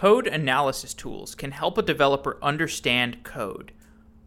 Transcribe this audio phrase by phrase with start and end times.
[0.00, 3.70] code analysis tools can help a developer understand code.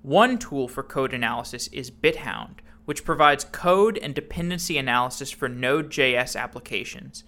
[0.03, 6.39] One tool for code analysis is BitHound, which provides code and dependency analysis for Node.js
[6.39, 7.23] applications.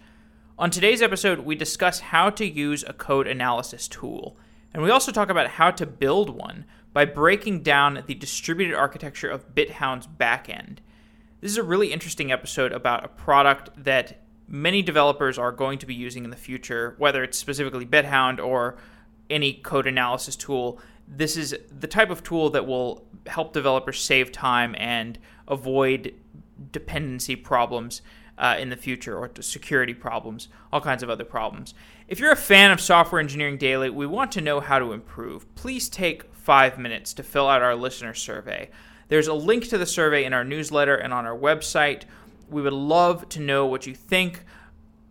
[0.59, 4.37] On today's episode, we discuss how to use a code analysis tool,
[4.75, 9.31] and we also talk about how to build one by breaking down the distributed architecture
[9.31, 10.77] of BitHound's backend.
[11.41, 15.85] This is a really interesting episode about a product that many developers are going to
[15.85, 18.77] be using in the future, whether it's specifically BitHound or
[19.29, 20.79] any code analysis tool.
[21.07, 25.17] This is the type of tool that will help developers save time and
[25.47, 26.13] avoid
[26.71, 28.01] dependency problems
[28.37, 31.73] uh, in the future or security problems, all kinds of other problems.
[32.07, 35.53] If you're a fan of Software Engineering Daily, we want to know how to improve.
[35.55, 38.69] Please take five minutes to fill out our listener survey.
[39.07, 42.03] There's a link to the survey in our newsletter and on our website.
[42.49, 44.43] We would love to know what you think.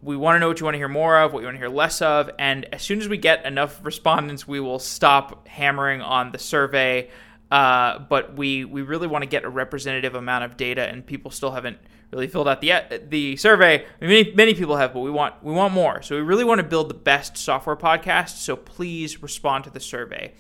[0.03, 1.59] We want to know what you want to hear more of, what you want to
[1.59, 6.03] hear less of, and as soon as we get enough respondents, we will stop hammering
[6.03, 7.09] on the survey.
[7.51, 11.31] Uh, but we we really want to get a representative amount of data, and people
[11.31, 11.79] still haven't
[12.11, 12.73] really filled out the
[13.09, 13.85] the survey.
[14.01, 16.03] Many many people have, but we want we want more.
[16.03, 18.39] So we really want to build the best software podcast.
[18.39, 20.33] So please respond to the survey.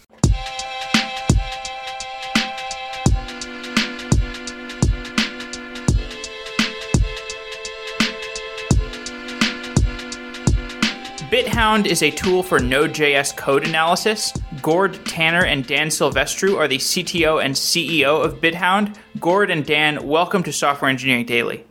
[11.34, 14.32] BitHound is a tool for Node.js code analysis.
[14.62, 18.96] Gord Tanner and Dan Silvestru are the CTO and CEO of BitHound.
[19.18, 21.64] Gord and Dan, welcome to Software Engineering Daily.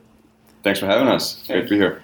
[0.63, 1.41] Thanks for having us.
[1.47, 2.03] Great to be here.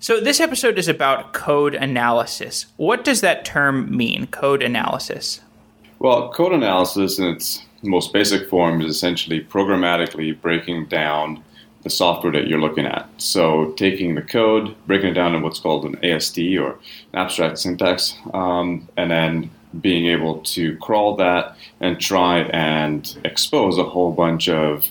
[0.00, 2.66] So, this episode is about code analysis.
[2.76, 5.40] What does that term mean, code analysis?
[5.98, 11.42] Well, code analysis in its most basic form is essentially programmatically breaking down
[11.86, 13.08] the software that you're looking at.
[13.16, 16.78] So taking the code, breaking it down in what's called an AST or an
[17.14, 23.84] abstract syntax, um, and then being able to crawl that and try and expose a
[23.84, 24.88] whole bunch of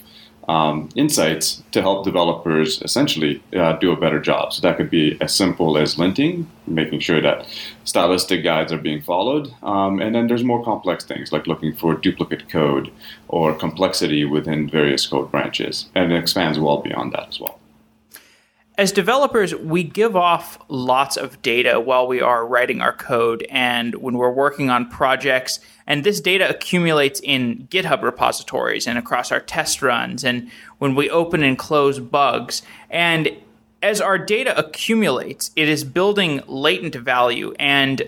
[0.48, 4.52] um, insights to help developers essentially uh, do a better job.
[4.52, 7.46] So that could be as simple as linting, making sure that
[7.84, 11.94] stylistic guides are being followed, um, and then there's more complex things like looking for
[11.94, 12.92] duplicate code
[13.28, 17.55] or complexity within various code branches, and it expands well beyond that as well.
[18.78, 23.94] As developers, we give off lots of data while we are writing our code and
[23.94, 25.60] when we're working on projects.
[25.86, 31.08] And this data accumulates in GitHub repositories and across our test runs and when we
[31.08, 32.60] open and close bugs.
[32.90, 33.30] And
[33.82, 37.54] as our data accumulates, it is building latent value.
[37.58, 38.02] And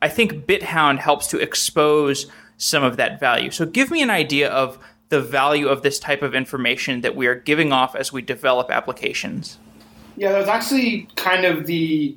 [0.00, 3.50] I think BitHound helps to expose some of that value.
[3.50, 4.78] So give me an idea of
[5.10, 8.70] the value of this type of information that we are giving off as we develop
[8.70, 9.58] applications.
[10.16, 12.16] Yeah, that was actually kind of the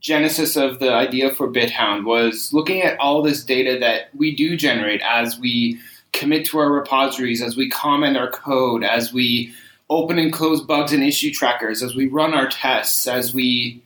[0.00, 4.56] genesis of the idea for BitHound was looking at all this data that we do
[4.56, 5.78] generate as we
[6.12, 9.52] commit to our repositories, as we comment our code, as we
[9.90, 13.82] open and close bugs and issue trackers, as we run our tests, as we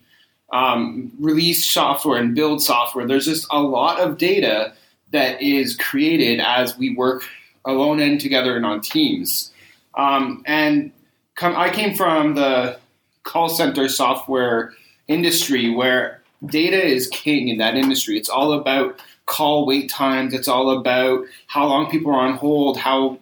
[0.53, 3.07] um, release software and build software.
[3.07, 4.73] There's just a lot of data
[5.11, 7.25] that is created as we work
[7.65, 9.53] alone and together and on teams.
[9.97, 10.93] Um, and
[11.35, 12.79] come, I came from the
[13.23, 14.75] call center software
[15.09, 18.19] industry where data is king in that industry.
[18.19, 20.35] It's all about call wait times.
[20.35, 23.19] It's all about how long people are on hold, how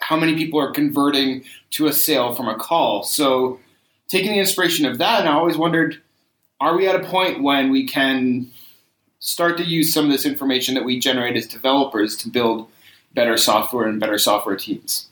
[0.00, 3.02] how many people are converting to a sale from a call.
[3.04, 3.58] So
[4.08, 6.02] taking the inspiration of that, and I always wondered,
[6.60, 8.50] are we at a point when we can
[9.20, 12.68] start to use some of this information that we generate as developers to build
[13.14, 15.08] better software and better software teams?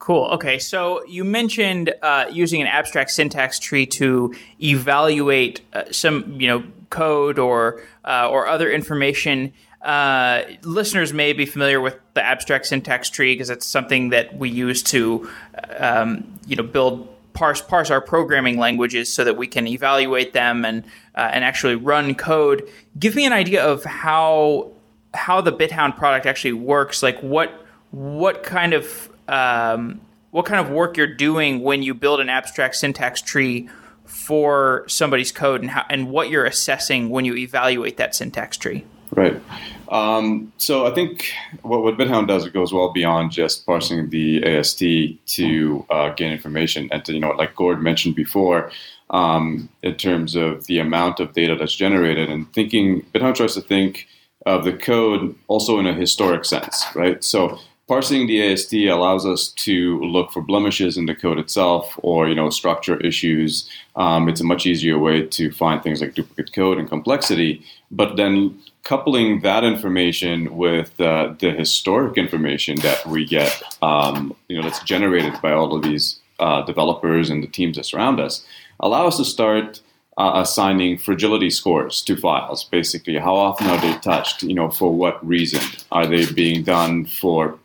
[0.00, 0.24] Cool.
[0.32, 6.48] Okay, so you mentioned uh, using an abstract syntax tree to evaluate uh, some, you
[6.48, 9.52] know, code or uh, or other information.
[9.82, 14.48] Uh, listeners may be familiar with the abstract syntax tree because it's something that we
[14.48, 15.30] use to,
[15.76, 20.64] um, you know, build parse parse our programming languages so that we can evaluate them
[20.64, 20.82] and
[21.14, 22.66] uh, and actually run code.
[22.98, 24.72] Give me an idea of how
[25.12, 27.02] how the BitHound product actually works.
[27.02, 30.00] Like what what kind of um,
[30.30, 33.68] what kind of work you're doing when you build an abstract syntax tree
[34.04, 38.84] for somebody's code and how, and what you're assessing when you evaluate that syntax tree.
[39.12, 39.40] Right.
[39.88, 41.32] Um, so I think
[41.62, 46.32] what, what BitHound does, it goes well beyond just parsing the AST to uh, gain
[46.32, 48.70] information and to, you know, like Gord mentioned before,
[49.10, 53.60] um, in terms of the amount of data that's generated and thinking, BitHound tries to
[53.60, 54.06] think
[54.46, 57.22] of the code also in a historic sense, right?
[57.22, 57.58] So
[57.90, 62.36] parsing the AST allows us to look for blemishes in the code itself or you
[62.36, 63.68] know structure issues.
[63.96, 67.66] Um, it's a much easier way to find things like duplicate code and complexity.
[67.90, 74.56] But then coupling that information with uh, the historic information that we get, um, you
[74.56, 78.46] know, that's generated by all of these uh, developers and the teams that surround us,
[78.78, 79.80] allow us to start
[80.16, 82.62] uh, assigning fragility scores to files.
[82.62, 84.44] Basically, how often are they touched?
[84.44, 87.06] You know, for what reason are they being done?
[87.06, 87.58] For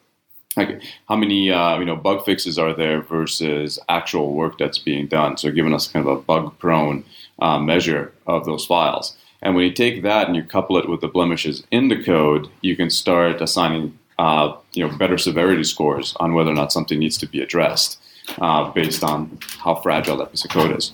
[0.58, 5.08] like, how many uh, you know bug fixes are there versus actual work that's being
[5.08, 5.38] done?
[5.38, 7.04] So, giving us kind of a bug-prone
[7.40, 9.16] uh, measure of those files.
[9.42, 12.50] And when you take that and you couple it with the blemishes in the code,
[12.62, 17.00] you can start assigning uh, you know better severity scores on whether or not something
[17.00, 18.00] needs to be addressed
[18.40, 20.94] uh, based on how fragile that piece of code is.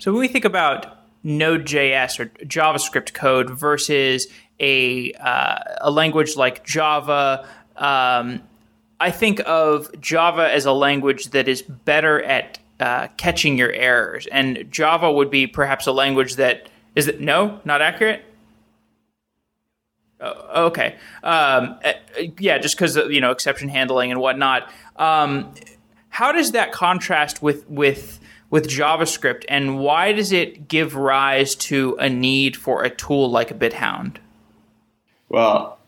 [0.00, 4.26] So when we think about Node.js or JavaScript code versus
[4.60, 8.42] a uh, a language like Java, um,
[9.00, 14.26] I think of Java as a language that is better at uh, catching your errors,
[14.30, 18.24] and Java would be perhaps a language that is it no not accurate.
[20.20, 21.92] Oh, okay, um, uh,
[22.38, 24.72] yeah, just because you know exception handling and whatnot.
[24.96, 25.52] Um,
[26.08, 31.96] how does that contrast with with with JavaScript, and why does it give rise to
[31.98, 34.18] a need for a tool like a BitHound?
[35.28, 35.78] Well,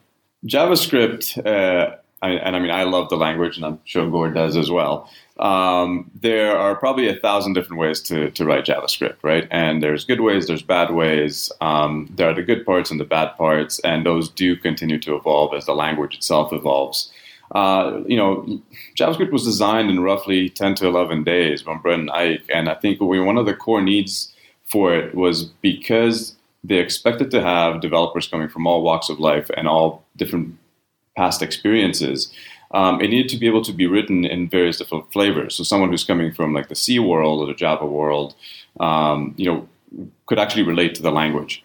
[0.46, 4.56] JavaScript, uh, I, and I mean, I love the language, and I'm sure Gord does
[4.56, 5.10] as well.
[5.38, 9.46] Um, there are probably a thousand different ways to, to write JavaScript, right?
[9.50, 11.52] And there's good ways, there's bad ways.
[11.60, 15.14] Um, there are the good parts and the bad parts, and those do continue to
[15.14, 17.12] evolve as the language itself evolves.
[17.52, 18.60] Uh, you know,
[18.98, 22.42] JavaScript was designed in roughly 10 to 11 days by Brendan Eich.
[22.52, 24.32] And I think one of the core needs
[24.64, 26.35] for it was because
[26.66, 30.56] they expected to have developers coming from all walks of life and all different
[31.16, 32.32] past experiences.
[32.72, 35.54] Um, it needed to be able to be written in various different flavors.
[35.54, 38.34] So someone who's coming from like the C world or the Java world,
[38.80, 39.68] um, you know,
[40.26, 41.62] could actually relate to the language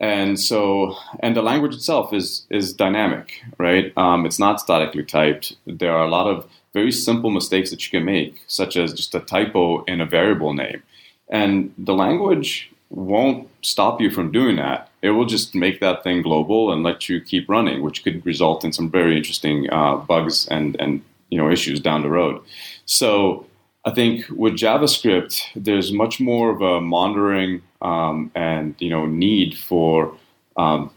[0.00, 5.56] and so and the language itself is is dynamic right um, it's not statically typed
[5.66, 9.14] there are a lot of very simple mistakes that you can make such as just
[9.14, 10.82] a typo in a variable name
[11.28, 14.90] and the language won't stop you from doing that.
[15.00, 18.64] It will just make that thing global and let you keep running which could result
[18.64, 22.42] in some very interesting uh, bugs and and you know issues down the road.
[22.84, 23.46] So
[23.84, 29.56] I think with JavaScript, there's much more of a monitoring um, and you know need
[29.56, 30.12] for
[30.56, 30.90] um,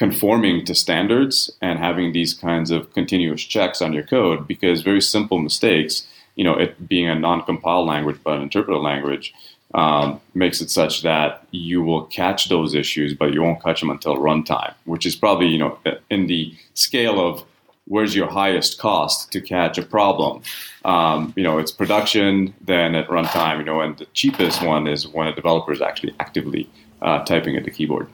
[0.00, 5.00] conforming to standards and having these kinds of continuous checks on your code because very
[5.00, 9.34] simple mistakes, you know, it being a non-compiled language but an interpreted language,
[9.74, 13.90] um, makes it such that you will catch those issues, but you won't catch them
[13.90, 15.78] until runtime, which is probably you know
[16.10, 17.44] in the scale of
[17.86, 20.42] where's your highest cost to catch a problem?
[20.84, 25.08] Um, you know, it's production, then at runtime, you know, and the cheapest one is
[25.08, 26.70] when a developer is actually actively
[27.02, 28.08] uh, typing at the keyboard.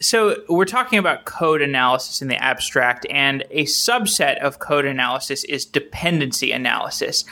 [0.00, 5.44] So we're talking about code analysis in the abstract, and a subset of code analysis
[5.44, 7.24] is dependency analysis.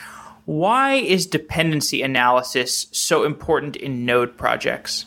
[0.44, 5.06] Why is dependency analysis so important in Node projects?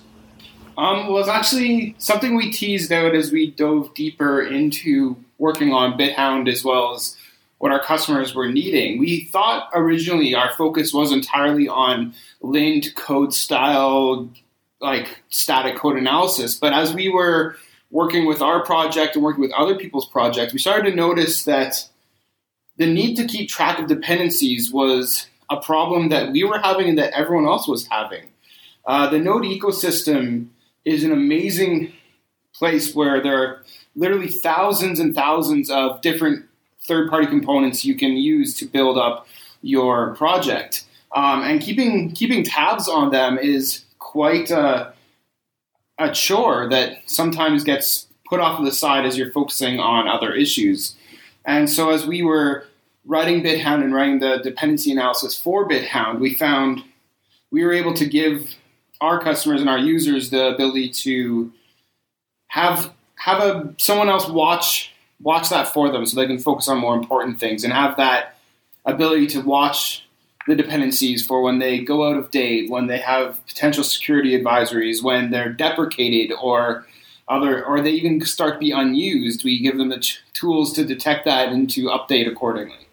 [0.77, 5.97] Um, well, it's actually something we teased out as we dove deeper into working on
[5.97, 7.17] BitHound as well as
[7.57, 8.99] what our customers were needing.
[8.99, 14.29] We thought originally our focus was entirely on lint code style,
[14.81, 16.55] like static code analysis.
[16.55, 17.55] But as we were
[17.91, 21.87] working with our project and working with other people's projects, we started to notice that
[22.77, 26.97] the need to keep track of dependencies was a problem that we were having and
[26.97, 28.29] that everyone else was having.
[28.85, 30.47] Uh, the Node ecosystem
[30.83, 31.93] is an amazing
[32.53, 33.63] place where there are
[33.95, 36.45] literally thousands and thousands of different
[36.83, 39.27] third party components you can use to build up
[39.61, 40.85] your project.
[41.15, 44.93] Um, and keeping keeping tabs on them is quite a,
[45.97, 50.33] a chore that sometimes gets put off to the side as you're focusing on other
[50.33, 50.94] issues.
[51.45, 52.65] And so, as we were
[53.05, 56.83] writing BitHound and writing the dependency analysis for BitHound, we found
[57.51, 58.55] we were able to give
[59.01, 61.51] our customers and our users the ability to
[62.47, 66.77] have have a someone else watch watch that for them so they can focus on
[66.77, 68.37] more important things and have that
[68.85, 70.05] ability to watch
[70.47, 75.01] the dependencies for when they go out of date, when they have potential security advisories,
[75.01, 76.85] when they're deprecated or
[77.27, 79.43] other, or they even start to be unused.
[79.43, 82.85] We give them the tools to detect that and to update accordingly.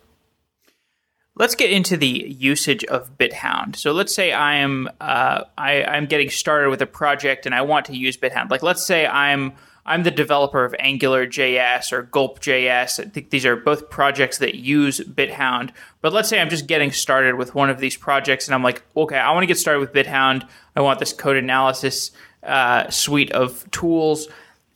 [1.34, 3.76] Let's get into the usage of BitHound.
[3.76, 7.62] So let's say I am uh, I, I'm getting started with a project and I
[7.62, 8.50] want to use BitHound.
[8.50, 13.04] Like let's say I'm I'm the developer of Angular JS or Gulp JS.
[13.04, 15.70] I think these are both projects that use BitHound.
[16.02, 18.82] But let's say I'm just getting started with one of these projects and I'm like,
[18.96, 20.46] okay, I want to get started with BitHound.
[20.76, 22.12] I want this code analysis
[22.42, 24.28] uh, suite of tools.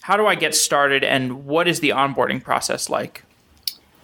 [0.03, 3.23] How do I get started and what is the onboarding process like?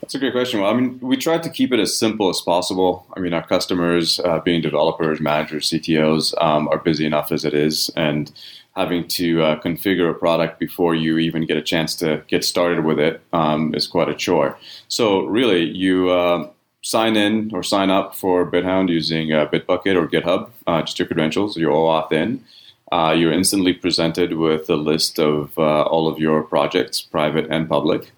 [0.03, 0.61] That's a great question.
[0.61, 3.07] Well, I mean, we tried to keep it as simple as possible.
[3.17, 7.55] I mean, our customers, uh, being developers, managers, CTOs, um, are busy enough as it
[7.55, 8.33] is, and
[8.75, 12.85] having to uh, configure a product before you even get a chance to get started
[12.85, 14.59] with it um, is quite a chore.
[14.89, 16.51] So, really, you uh,
[16.83, 21.07] sign in or sign up for BitHound using uh, Bitbucket or GitHub, uh, just your
[21.07, 22.45] credentials, your OAuth in.
[22.93, 28.13] Uh, you're instantly presented with a list of all of your projects, private and public.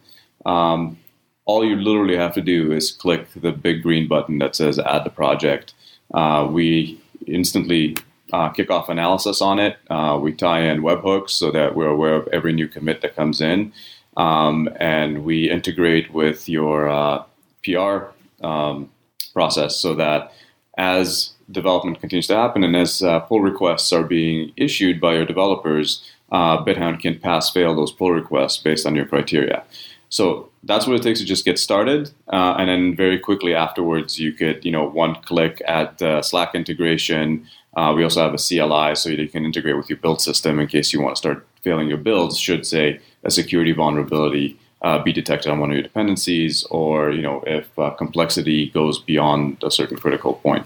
[0.45, 0.99] Um,
[1.47, 5.04] all you literally have to do is click the big green button that says add
[5.04, 5.75] the project.
[6.12, 7.97] Uh, we instantly
[8.33, 9.76] uh, kick off analysis on it.
[9.90, 13.40] Uh, we tie in webhooks so that we're aware of every new commit that comes
[13.40, 13.73] in.
[14.16, 17.25] Um, and we integrate with your uh,
[17.64, 18.07] PR
[18.43, 18.90] um,
[19.33, 20.33] process so that
[20.78, 25.25] as development continues to happen and as uh, pull requests are being issued by your
[25.25, 29.64] developers, uh, BitHound can pass fail those pull requests based on your criteria.
[30.08, 34.18] So that's what it takes to just get started, uh, and then very quickly afterwards,
[34.18, 37.46] you could you know one click at uh, Slack integration.
[37.76, 40.68] Uh, we also have a CLI, so you can integrate with your build system in
[40.68, 42.38] case you want to start failing your builds.
[42.38, 47.23] Should say a security vulnerability uh, be detected on one of your dependencies, or you
[47.23, 50.64] know if uh, complexity goes beyond a certain critical point.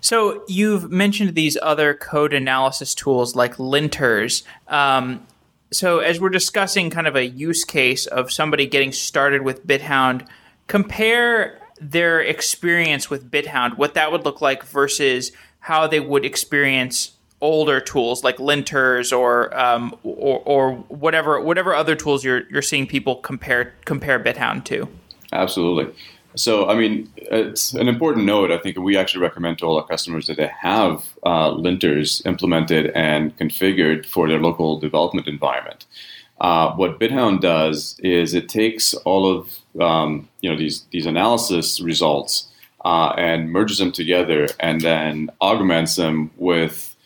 [0.00, 4.42] So you've mentioned these other code analysis tools like linters.
[4.68, 5.26] Um,
[5.72, 10.26] so as we're discussing kind of a use case of somebody getting started with BitHound,
[10.66, 17.12] compare their experience with BitHound, what that would look like versus how they would experience
[17.40, 22.86] older tools like linters or um, or, or whatever whatever other tools you're you're seeing
[22.86, 24.88] people compare compare BitHound to.
[25.32, 25.94] Absolutely.
[26.36, 28.52] So, I mean, it's an important note.
[28.52, 32.92] I think we actually recommend to all our customers that they have uh, linters implemented
[32.94, 35.86] and configured for their local development environment.
[36.40, 41.80] Uh, what BitHound does is it takes all of um, you know these these analysis
[41.80, 42.46] results
[42.84, 46.96] uh, and merges them together, and then augments them with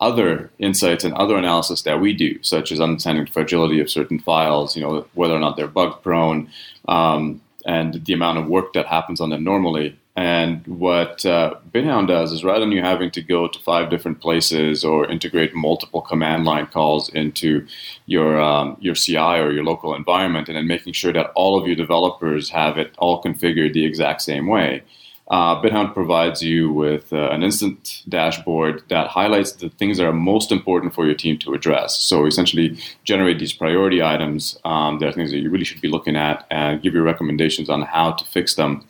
[0.00, 4.18] other insights and other analysis that we do, such as understanding the fragility of certain
[4.18, 6.48] files, you know, whether or not they're bug prone,
[6.86, 9.98] um, and the amount of work that happens on them normally.
[10.16, 14.20] And what uh, BitHound does is rather than you having to go to five different
[14.20, 17.66] places or integrate multiple command line calls into
[18.06, 21.66] your um, your CI or your local environment, and then making sure that all of
[21.66, 24.84] your developers have it all configured the exact same way,
[25.28, 30.12] uh, BitHound provides you with uh, an instant dashboard that highlights the things that are
[30.12, 31.98] most important for your team to address.
[31.98, 34.58] So essentially, generate these priority items.
[34.64, 37.70] Um, that are things that you really should be looking at, and give you recommendations
[37.70, 38.86] on how to fix them.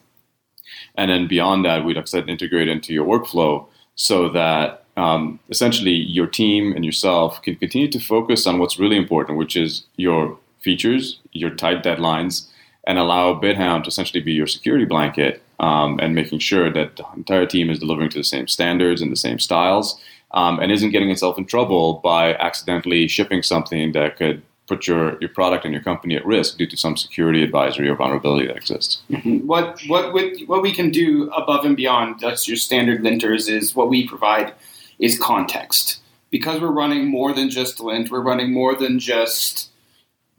[0.96, 5.92] And then beyond that, we like I integrate into your workflow so that um, essentially
[5.92, 10.36] your team and yourself can continue to focus on what's really important, which is your
[10.60, 12.48] features, your tight deadlines,
[12.86, 17.04] and allow BitHound to essentially be your security blanket um, and making sure that the
[17.16, 20.00] entire team is delivering to the same standards and the same styles
[20.32, 25.18] um, and isn't getting itself in trouble by accidentally shipping something that could put your,
[25.20, 28.56] your product and your company at risk due to some security advisory or vulnerability that
[28.56, 29.02] exists.
[29.10, 29.46] Mm-hmm.
[29.46, 30.12] What what
[30.46, 34.54] what we can do above and beyond that's your standard linters is what we provide
[34.98, 36.00] is context.
[36.30, 39.70] Because we're running more than just lint, we're running more than just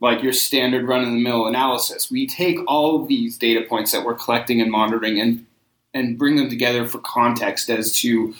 [0.06, 2.12] like your standard run of the mill analysis.
[2.12, 5.48] We take all of these data points that we're collecting and monitoring and
[5.96, 8.36] and bring them together for context as to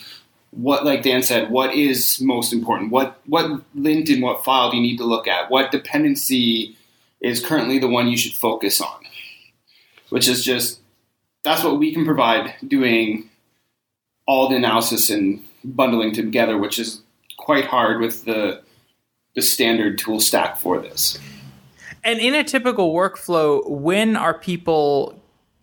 [0.52, 2.92] what like Dan said, what is most important?
[2.92, 5.50] What what lint in what file do you need to look at?
[5.50, 6.78] What dependency
[7.20, 9.00] is currently the one you should focus on?
[10.10, 10.80] Which is just
[11.44, 13.28] that's what we can provide doing
[14.28, 17.02] all the analysis and bundling together, which is
[17.38, 18.62] quite hard with the
[19.34, 21.18] the standard tool stack for this.
[22.06, 25.20] And in a typical workflow, when are people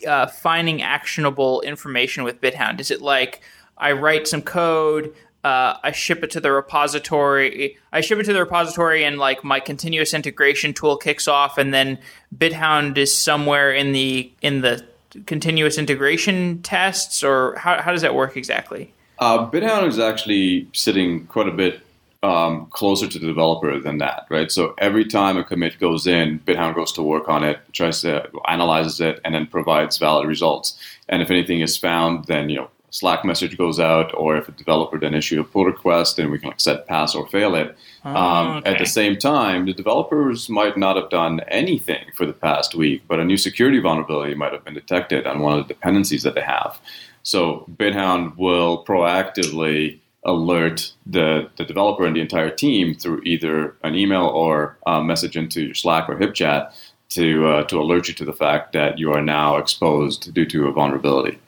[0.07, 2.81] uh, finding actionable information with BitHound?
[2.81, 3.41] Is it like
[3.79, 8.33] I write some code, uh, I ship it to the repository, I ship it to
[8.33, 11.99] the repository, and like my continuous integration tool kicks off, and then
[12.37, 14.85] BitHound is somewhere in the in the
[15.27, 18.93] continuous integration tests, or how how does that work exactly?
[19.21, 21.81] Uh, BitHound is actually sitting quite a bit
[22.23, 24.51] um, closer to the developer than that, right?
[24.51, 28.29] So every time a commit goes in, BitHound goes to work on it, tries to
[28.47, 30.79] analyzes it, and then provides valid results.
[31.09, 34.53] And if anything is found, then you know Slack message goes out, or if a
[34.53, 37.75] developer then issue a pull request, then we can like set pass or fail it.
[38.05, 38.71] Oh, um, okay.
[38.71, 43.03] At the same time, the developers might not have done anything for the past week,
[43.09, 46.35] but a new security vulnerability might have been detected on one of the dependencies that
[46.35, 46.79] they have.
[47.23, 53.95] So BitHound will proactively alert the, the developer and the entire team through either an
[53.95, 56.73] email or a message into your Slack or HipChat
[57.11, 60.69] to uh, to alert you to the fact that you are now exposed due to
[60.69, 61.39] a vulnerability.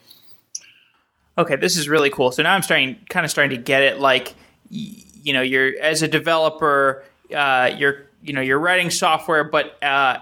[1.37, 2.31] Okay, this is really cool.
[2.31, 3.99] So now I'm starting, kind of starting to get it.
[3.99, 4.35] Like,
[4.69, 7.03] you know, you're as a developer,
[7.35, 10.19] uh, you're, you know, you're writing software, but uh,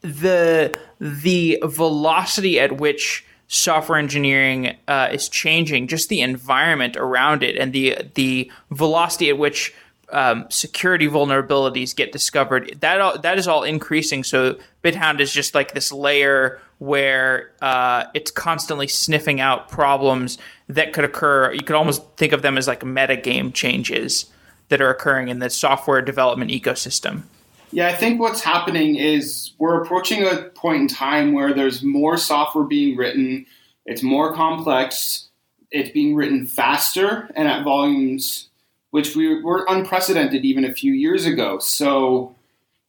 [0.00, 7.56] the the velocity at which software engineering uh, is changing, just the environment around it,
[7.56, 9.74] and the the velocity at which
[10.10, 12.76] um, security vulnerabilities get discovered.
[12.80, 14.24] That all, that is all increasing.
[14.24, 20.92] So BitHound is just like this layer where uh, it's constantly sniffing out problems that
[20.92, 21.52] could occur.
[21.52, 24.26] You could almost think of them as like meta game changes
[24.68, 27.22] that are occurring in the software development ecosystem.
[27.72, 32.18] Yeah, I think what's happening is we're approaching a point in time where there's more
[32.18, 33.46] software being written,
[33.86, 35.28] it's more complex,
[35.70, 38.50] it's being written faster and at volumes
[38.90, 41.58] which we were unprecedented even a few years ago.
[41.58, 42.34] So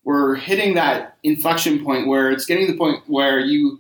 [0.03, 3.79] we're hitting that inflection point where it's getting to the point where you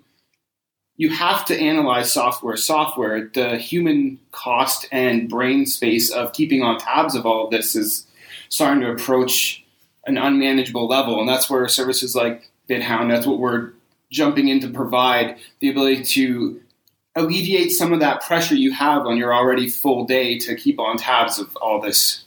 [0.95, 6.79] you have to analyze software software the human cost and brain space of keeping on
[6.79, 8.07] tabs of all of this is
[8.47, 9.62] starting to approach
[10.05, 13.71] an unmanageable level and that's where services like bithound that's what we're
[14.11, 16.59] jumping in to provide the ability to
[17.15, 20.97] alleviate some of that pressure you have on your already full day to keep on
[20.97, 22.23] tabs of all this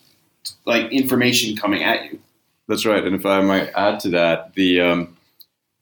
[0.64, 2.18] like information coming at you
[2.68, 3.04] That's right.
[3.04, 5.15] And if I might add to that, the um,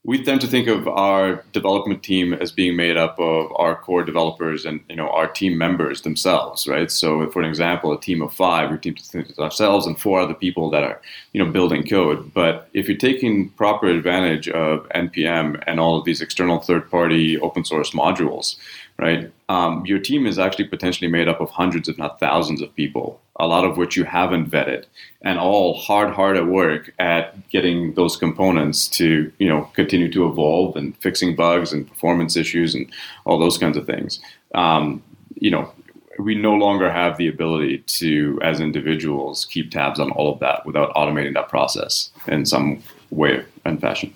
[0.05, 4.03] we tend to think of our development team as being made up of our core
[4.03, 6.91] developers and you know our team members themselves, right?
[6.91, 10.35] So, for an example, a team of five, we team to ourselves and four other
[10.35, 11.01] people that are
[11.33, 12.31] you know building code.
[12.33, 17.65] But if you're taking proper advantage of npm and all of these external third-party open
[17.65, 18.57] source modules,
[18.99, 19.31] right?
[19.49, 23.21] Um, your team is actually potentially made up of hundreds, if not thousands, of people,
[23.37, 24.85] a lot of which you haven't vetted,
[25.21, 30.27] and all hard, hard at work at getting those components to, you know, continue to
[30.27, 32.89] evolve and fixing bugs and performance issues and
[33.25, 34.19] all those kinds of things.
[34.53, 35.03] Um,
[35.35, 35.71] you know,
[36.17, 40.65] we no longer have the ability to, as individuals, keep tabs on all of that
[40.65, 44.13] without automating that process in some way and fashion.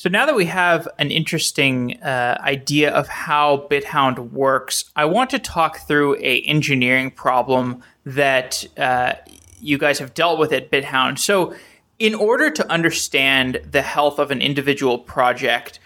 [0.00, 5.28] So now that we have an interesting uh, idea of how BitHound works, I want
[5.28, 9.16] to talk through a engineering problem that uh,
[9.60, 11.18] you guys have dealt with at BitHound.
[11.18, 11.54] So,
[11.98, 15.80] in order to understand the health of an individual project,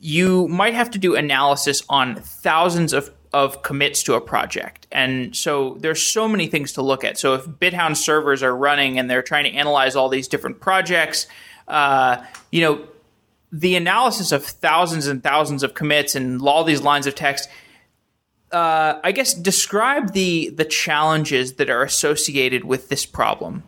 [0.00, 4.86] you might have to do analysis on thousands of of commits to a project.
[4.90, 7.18] And so there's so many things to look at.
[7.18, 11.26] So if BitHound servers are running and they're trying to analyze all these different projects,
[11.68, 12.88] uh, you know,
[13.50, 17.48] the analysis of thousands and thousands of commits and all these lines of text
[18.52, 23.62] uh, i guess describe the the challenges that are associated with this problem.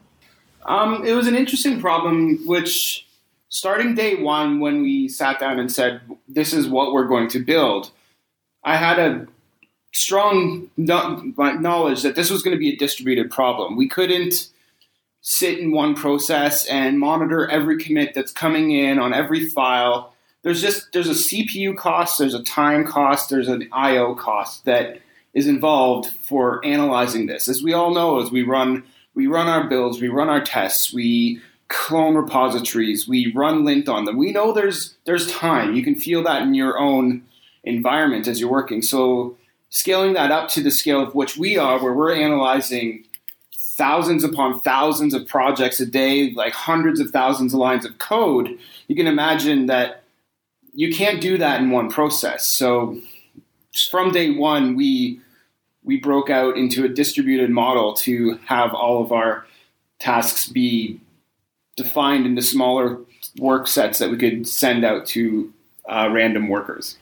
[0.66, 3.06] Um, it was an interesting problem which
[3.48, 7.38] starting day one when we sat down and said this is what we're going to
[7.40, 7.90] build
[8.62, 9.26] i had a
[9.92, 13.76] strong knowledge that this was going to be a distributed problem.
[13.76, 14.48] We couldn't
[15.20, 20.14] sit in one process and monitor every commit that's coming in on every file.
[20.42, 25.00] There's just there's a CPU cost, there's a time cost, there's an IO cost that
[25.34, 27.48] is involved for analyzing this.
[27.48, 28.82] As we all know, as we run
[29.14, 34.04] we run our builds, we run our tests, we clone repositories, we run lint on
[34.04, 34.16] them.
[34.16, 35.74] We know there's there's time.
[35.74, 37.22] You can feel that in your own
[37.64, 38.80] environment as you're working.
[38.80, 39.36] So
[39.68, 43.04] scaling that up to the scale of which we are, where we're analyzing
[43.80, 48.58] thousands upon thousands of projects a day, like hundreds of thousands of lines of code,
[48.88, 50.02] you can imagine that
[50.74, 52.46] you can't do that in one process.
[52.46, 53.00] So
[53.90, 55.18] from day one, we
[55.82, 59.46] we broke out into a distributed model to have all of our
[59.98, 61.00] tasks be
[61.74, 62.98] defined into smaller
[63.38, 65.50] work sets that we could send out to
[65.88, 66.98] uh, random workers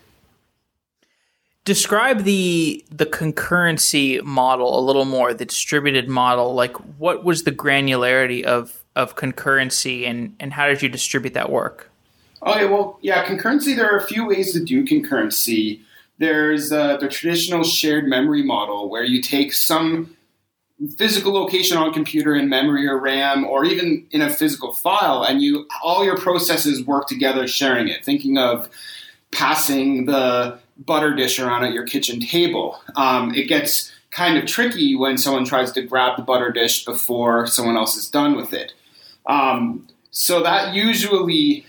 [1.69, 6.55] describe the the concurrency model a little more the distributed model.
[6.55, 11.51] Like what was the granularity of of concurrency and and how did you distribute that
[11.51, 11.91] work?
[12.43, 15.81] Okay well yeah concurrency there are a few ways to do concurrency.
[16.17, 20.17] There's uh, the traditional shared memory model where you take some
[20.97, 25.43] physical location on computer in memory or RAM or even in a physical file and
[25.43, 28.07] you all your processes work together sharing it.
[28.07, 28.71] Thinking of
[29.33, 34.95] passing the butter dish around at your kitchen table um, it gets kind of tricky
[34.95, 38.73] when someone tries to grab the butter dish before someone else is done with it
[39.27, 41.67] um, so that usually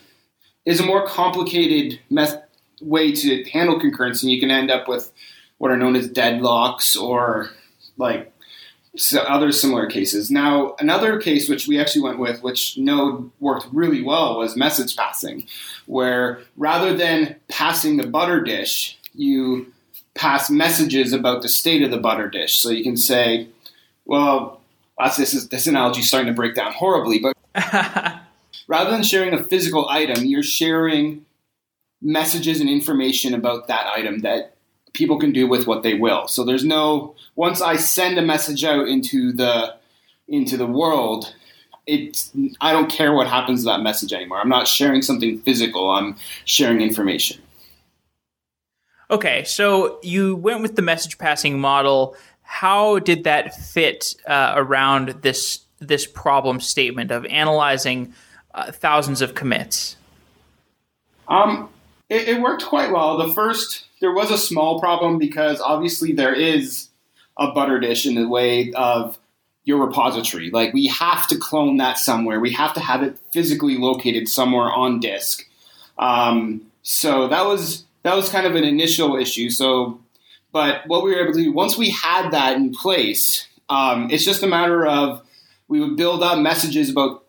[0.65, 2.43] is a more complicated method
[2.81, 4.25] way to handle concurrency.
[4.25, 5.11] You can end up with
[5.57, 7.51] what are known as deadlocks or
[7.97, 8.33] like
[9.27, 10.31] other similar cases.
[10.31, 14.95] Now, another case which we actually went with, which Node worked really well, was message
[14.95, 15.47] passing,
[15.85, 19.71] where rather than passing the butter dish, you
[20.15, 22.57] pass messages about the state of the butter dish.
[22.57, 23.47] So you can say,
[24.05, 24.59] well,
[25.17, 27.37] this is this analogy is starting to break down horribly, but
[28.67, 31.25] rather than sharing a physical item, you're sharing
[32.01, 34.55] messages and information about that item that
[34.93, 36.27] people can do with what they will.
[36.27, 39.75] So there's no once I send a message out into the
[40.27, 41.33] into the world,
[41.87, 44.39] it's I don't care what happens to that message anymore.
[44.39, 45.89] I'm not sharing something physical.
[45.91, 47.41] I'm sharing information.
[49.11, 52.15] Okay, so you went with the message passing model.
[52.43, 58.13] How did that fit uh, around this this problem statement of analyzing
[58.53, 59.95] uh, thousands of commits?
[61.27, 61.69] Um,
[62.09, 63.17] it, it worked quite well.
[63.17, 66.89] The first, there was a small problem because obviously there is
[67.37, 69.17] a butter dish in the way of
[69.63, 70.49] your repository.
[70.49, 72.39] Like we have to clone that somewhere.
[72.39, 75.47] We have to have it physically located somewhere on disk.
[75.97, 79.49] Um, so that was that was kind of an initial issue.
[79.49, 79.99] So,
[80.51, 84.25] but what we were able to do once we had that in place, um, it's
[84.25, 85.21] just a matter of
[85.67, 87.25] we would build up messages about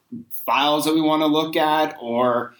[0.47, 2.55] files that we want to look at or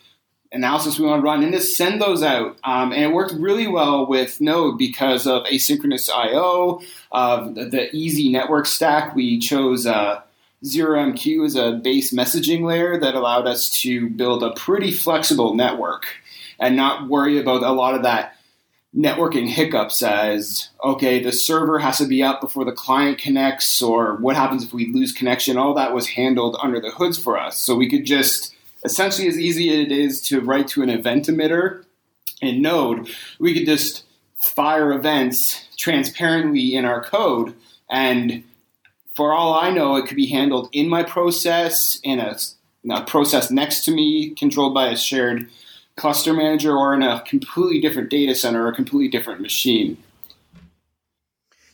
[0.53, 2.59] analysis we want to run and just send those out.
[2.65, 6.83] Um, and it worked really well with Node because of asynchronous I/O,
[7.13, 9.15] of the, the, easy network stack.
[9.15, 10.23] We chose uh,
[10.65, 16.07] ZeroMQ as a base messaging layer that allowed us to build a pretty flexible network
[16.59, 18.37] and not worry about a lot of that
[18.95, 24.17] networking hiccups as okay the server has to be up before the client connects or
[24.17, 27.57] what happens if we lose connection all that was handled under the hoods for us
[27.57, 28.53] so we could just
[28.85, 31.85] essentially as easy as it is to write to an event emitter
[32.41, 34.05] in Node, we could just
[34.43, 37.55] fire events transparently in our code.
[37.91, 38.45] And
[39.15, 42.37] for all I know, it could be handled in my process, in a,
[42.85, 45.49] in a process next to me, controlled by a shared
[45.97, 49.99] cluster manager, or in a completely different data center or a completely different machine.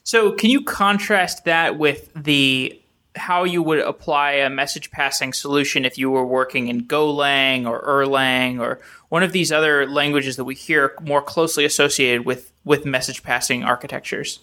[0.02, 2.80] So, can you contrast that with the
[3.16, 7.82] how you would apply a message passing solution if you were working in Golang or
[7.82, 12.84] Erlang or one of these other languages that we hear more closely associated with, with
[12.84, 14.40] message passing architectures.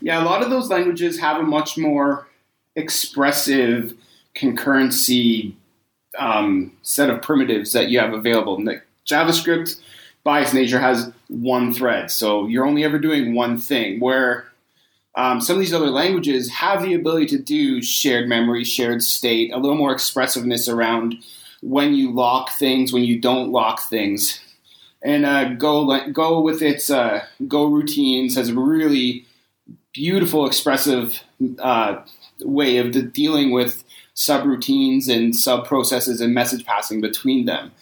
[0.00, 2.28] Yeah, a lot of those languages have a much more
[2.74, 3.94] expressive
[4.34, 5.54] concurrency
[6.18, 8.62] um, set of primitives that you have available.
[9.06, 9.80] JavaScript,
[10.24, 14.00] by its nature, has one thread, so you're only ever doing one thing.
[14.00, 14.46] Where
[15.16, 19.50] um, some of these other languages have the ability to do shared memory, shared state,
[19.52, 21.16] a little more expressiveness around
[21.62, 24.40] when you lock things, when you don't lock things.
[25.02, 29.24] And uh, Go, Go with its uh, Go routines has a really
[29.92, 31.22] beautiful, expressive
[31.58, 32.02] uh,
[32.42, 37.72] way of de- dealing with subroutines and sub processes and message passing between them.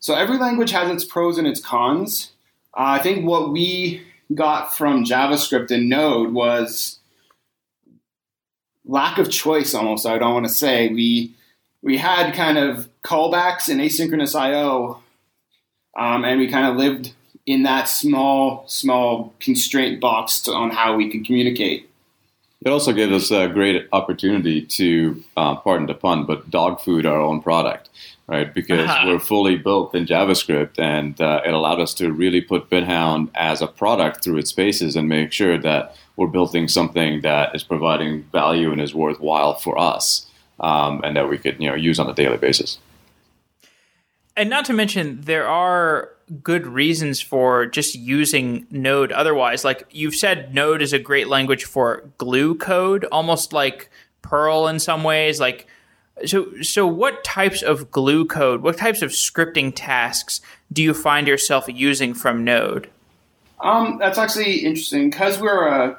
[0.00, 2.32] So every language has its pros and its cons.
[2.74, 6.98] Uh, I think what we got from JavaScript and Node was
[8.84, 10.88] lack of choice almost I don't want to say.
[10.88, 11.34] We
[11.82, 15.02] we had kind of callbacks and asynchronous IO
[15.98, 17.12] um, and we kind of lived
[17.46, 21.90] in that small small constraint box to, on how we could communicate
[22.64, 27.04] it also gave us a great opportunity to, uh, pardon the pun, but dog food
[27.04, 27.90] our own product,
[28.26, 28.52] right?
[28.54, 29.06] Because uh-huh.
[29.06, 33.60] we're fully built in JavaScript, and uh, it allowed us to really put BitHound as
[33.60, 38.22] a product through its spaces and make sure that we're building something that is providing
[38.32, 40.26] value and is worthwhile for us,
[40.58, 42.78] um, and that we could you know use on a daily basis.
[44.36, 49.64] And not to mention, there are good reasons for just using Node otherwise.
[49.64, 53.90] Like you've said, Node is a great language for glue code, almost like
[54.22, 55.40] Perl in some ways.
[55.40, 55.66] Like
[56.24, 60.40] so, so what types of glue code, what types of scripting tasks
[60.72, 62.88] do you find yourself using from Node?
[63.60, 65.98] Um, that's actually interesting because we're a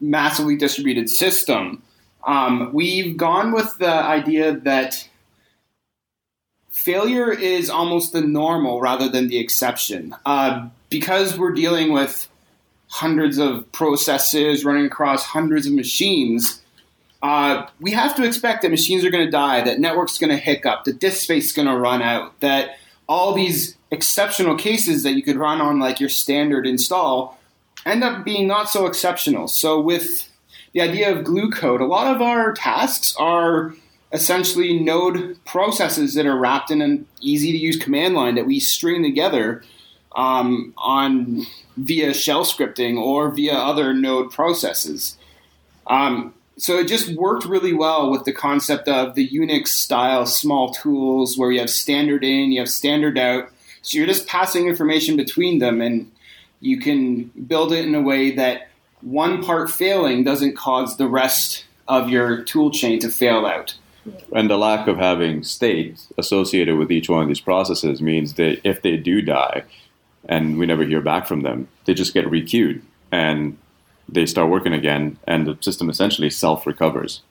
[0.00, 1.82] massively distributed system.
[2.26, 5.08] Um, we've gone with the idea that
[6.84, 10.14] failure is almost the normal rather than the exception.
[10.26, 12.28] Uh, because we're dealing with
[12.88, 16.62] hundreds of processes running across hundreds of machines,
[17.22, 20.36] uh, we have to expect that machines are going to die, that networks going to
[20.36, 22.76] hiccup, that disk space is going to run out, that
[23.08, 27.40] all these exceptional cases that you could run on like your standard install
[27.86, 29.48] end up being not so exceptional.
[29.48, 30.30] So with
[30.74, 33.74] the idea of glue code, a lot of our tasks are
[34.14, 38.60] essentially node processes that are wrapped in an easy to use command line that we
[38.60, 39.62] string together
[40.14, 41.44] um, on
[41.76, 45.16] via shell scripting or via other node processes.
[45.88, 50.72] Um, so it just worked really well with the concept of the Unix style small
[50.72, 53.50] tools where you have standard in, you have standard out.
[53.82, 56.12] So you're just passing information between them and
[56.60, 58.68] you can build it in a way that
[59.00, 63.74] one part failing doesn't cause the rest of your tool chain to fail out.
[64.34, 68.60] And the lack of having state associated with each one of these processes means that
[68.62, 69.64] if they do die
[70.28, 73.56] and we never hear back from them, they just get requeued and
[74.08, 77.22] they start working again, and the system essentially self recovers.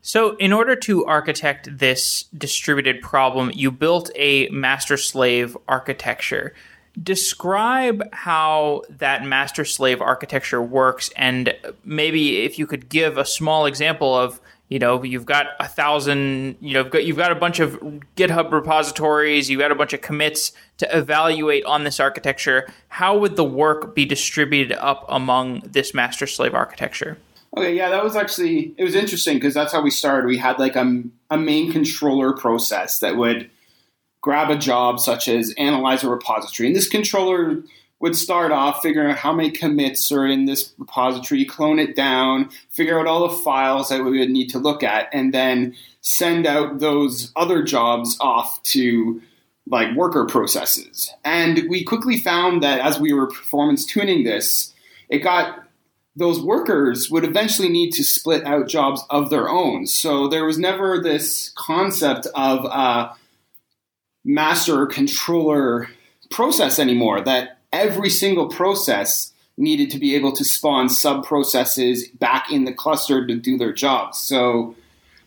[0.00, 6.54] So, in order to architect this distributed problem, you built a master slave architecture.
[7.02, 13.66] Describe how that master slave architecture works, and maybe if you could give a small
[13.66, 17.36] example of you know you've got a thousand you know you've got, you've got a
[17.36, 17.80] bunch of
[18.16, 22.68] github repositories you've got a bunch of commits to evaluate on this architecture.
[22.88, 27.18] How would the work be distributed up among this master slave architecture?
[27.56, 30.26] Okay yeah that was actually it was interesting because that's how we started.
[30.26, 33.50] We had like a, a main controller process that would
[34.20, 36.66] grab a job such as analyze a repository.
[36.66, 37.62] And this controller
[38.00, 42.50] would start off figuring out how many commits are in this repository, clone it down,
[42.70, 46.46] figure out all the files that we would need to look at, and then send
[46.46, 49.20] out those other jobs off to
[49.66, 51.12] like worker processes.
[51.24, 54.72] And we quickly found that as we were performance tuning this,
[55.08, 55.64] it got
[56.14, 59.86] those workers would eventually need to split out jobs of their own.
[59.86, 63.14] So there was never this concept of a
[64.24, 65.88] master controller
[66.30, 72.50] process anymore that every single process needed to be able to spawn sub processes back
[72.50, 74.18] in the cluster to do their jobs.
[74.18, 74.74] So,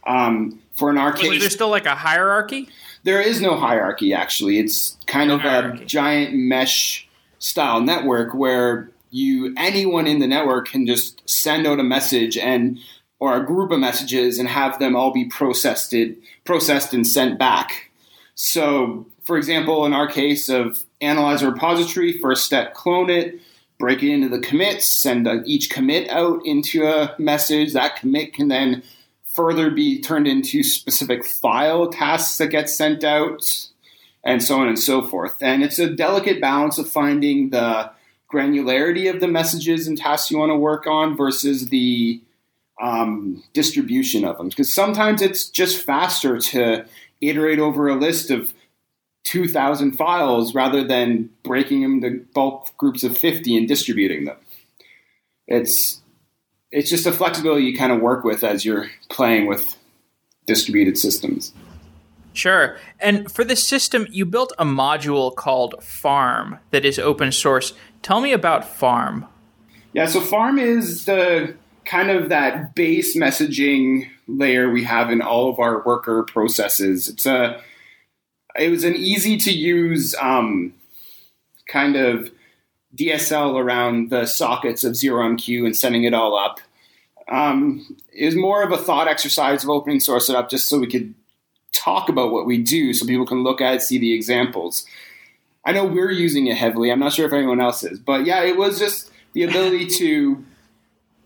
[0.05, 2.69] um, for an arcade, is there still like a hierarchy?
[3.03, 4.13] There is no hierarchy.
[4.13, 5.83] Actually, it's kind no of hierarchy.
[5.83, 7.07] a giant mesh
[7.39, 12.79] style network where you anyone in the network can just send out a message and
[13.19, 15.93] or a group of messages and have them all be processed
[16.45, 17.91] processed and sent back.
[18.35, 23.39] So, for example, in our case of analyze a repository, first step, clone it,
[23.77, 27.73] break it into the commits, send each commit out into a message.
[27.73, 28.81] That commit can then
[29.35, 33.67] further be turned into specific file tasks that get sent out,
[34.23, 35.43] and so on and so forth.
[35.43, 37.91] And it's a delicate balance of finding the
[38.33, 42.19] granularity of the messages and tasks you want to work on versus the
[42.81, 44.49] um, distribution of them.
[44.49, 46.87] Because sometimes it's just faster to
[47.21, 48.55] iterate over a list of
[49.25, 54.37] 2,000 files rather than breaking them to bulk groups of 50 and distributing them.
[55.47, 56.01] It's
[56.71, 59.75] it's just a flexibility you kind of work with as you're playing with
[60.45, 61.51] distributed systems.
[62.33, 62.77] Sure.
[62.99, 67.73] And for this system, you built a module called Farm that is open source.
[68.01, 69.25] Tell me about Farm.
[69.93, 71.55] Yeah, so Farm is the
[71.85, 77.07] kind of that base messaging layer we have in all of our worker processes.
[77.07, 77.61] It's a
[78.59, 80.73] it was an easy to use um,
[81.67, 82.31] kind of
[82.95, 86.59] DSL around the sockets of 0MQ and setting it all up.
[87.27, 90.79] Um, it was more of a thought exercise of opening source it up just so
[90.79, 91.13] we could
[91.71, 94.85] talk about what we do so people can look at it, see the examples.
[95.65, 96.91] I know we're using it heavily.
[96.91, 100.43] I'm not sure if anyone else is, but yeah, it was just the ability to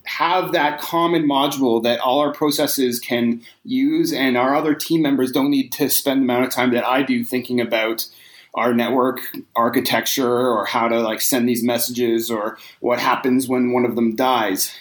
[0.05, 5.31] have that common module that all our processes can use and our other team members
[5.31, 8.07] don't need to spend the amount of time that I do thinking about
[8.53, 9.21] our network
[9.55, 14.15] architecture or how to like send these messages or what happens when one of them
[14.15, 14.73] dies.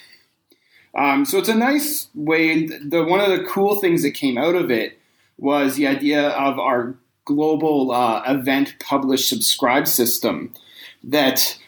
[0.94, 2.66] Um, so it's a nice way.
[2.66, 4.98] The one of the cool things that came out of it
[5.38, 10.52] was the idea of our global uh, event publish subscribe system
[11.04, 11.58] that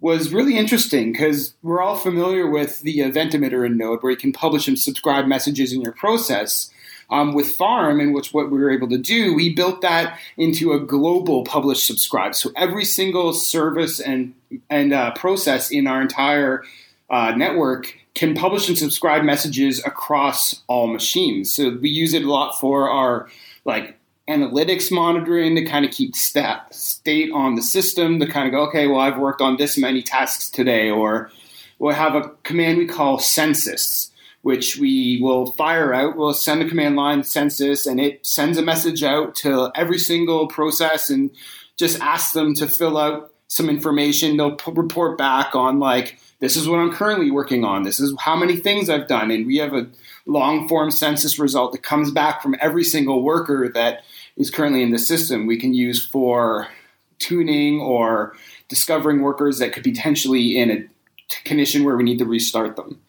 [0.00, 4.16] was really interesting because we're all familiar with the event emitter in Node where you
[4.16, 6.70] can publish and subscribe messages in your process.
[7.10, 10.72] Um, with Farm, and which what we were able to do, we built that into
[10.72, 12.34] a global publish subscribe.
[12.34, 14.34] So every single service and
[14.68, 16.64] and uh, process in our entire
[17.08, 21.50] uh, network can publish and subscribe messages across all machines.
[21.50, 23.30] So we use it a lot for our
[23.64, 23.97] like
[24.28, 28.68] analytics monitoring to kind of keep stat, state on the system to kind of go,
[28.68, 31.30] okay, well, I've worked on this many tasks today, or
[31.78, 34.10] we'll have a command we call census,
[34.42, 36.16] which we will fire out.
[36.16, 40.46] We'll send a command line census, and it sends a message out to every single
[40.46, 41.30] process and
[41.76, 44.36] just asks them to fill out some information.
[44.36, 47.82] They'll p- report back on like this is what I'm currently working on.
[47.82, 49.88] This is how many things I've done, and we have a
[50.26, 54.02] long form census result that comes back from every single worker that
[54.38, 55.46] is currently in the system.
[55.46, 56.68] We can use for
[57.18, 58.34] tuning or
[58.68, 60.84] discovering workers that could potentially in a
[61.44, 63.00] condition where we need to restart them.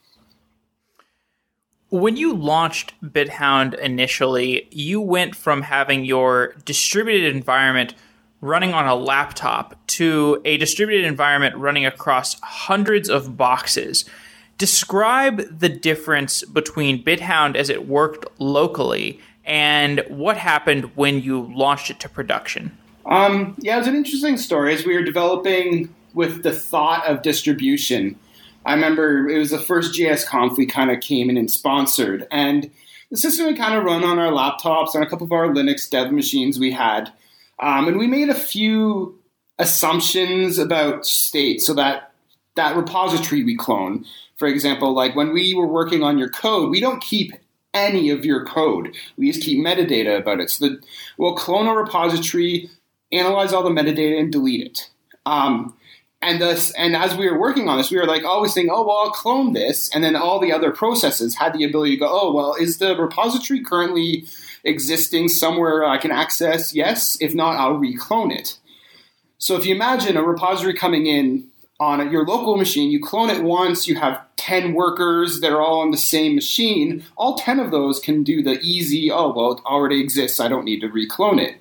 [1.92, 7.96] When you launched BitHound initially, you went from having your distributed environment
[8.42, 14.06] running on a laptop to a distributed environment running across hundreds of boxes.
[14.58, 21.90] Describe the difference between BitHound as it worked locally and what happened when you launched
[21.90, 22.78] it to production.
[23.06, 27.22] Um, yeah, it was an interesting story as we were developing with the thought of
[27.22, 28.18] distribution.
[28.66, 32.28] I remember it was the first JS Conf we kind of came in and sponsored,
[32.30, 32.70] and
[33.10, 35.90] the system would kind of run on our laptops and a couple of our Linux
[35.90, 37.12] dev machines we had.
[37.60, 39.20] Um, and we made a few
[39.58, 42.12] assumptions about state so that
[42.56, 44.06] that repository we clone,
[44.38, 47.34] for example, like when we were working on your code, we don't keep
[47.74, 48.96] any of your code.
[49.18, 50.50] We just keep metadata about it.
[50.50, 50.86] So that
[51.18, 52.70] we'll clone a repository,
[53.12, 54.90] analyze all the metadata, and delete it.
[55.26, 55.76] Um,
[56.22, 58.86] and thus, and as we were working on this, we were like always saying, "Oh,
[58.86, 62.10] well, I'll clone this," and then all the other processes had the ability to go,
[62.10, 64.26] "Oh, well, is the repository currently
[64.64, 66.76] existing somewhere I can access?
[66.76, 67.18] Yes.
[67.22, 68.58] If not, I'll reclone it."
[69.38, 71.49] So if you imagine a repository coming in
[71.80, 75.80] on your local machine, you clone it once, you have 10 workers that are all
[75.80, 77.06] on the same machine.
[77.16, 80.66] All 10 of those can do the easy, oh, well, it already exists, I don't
[80.66, 81.56] need to reclone it.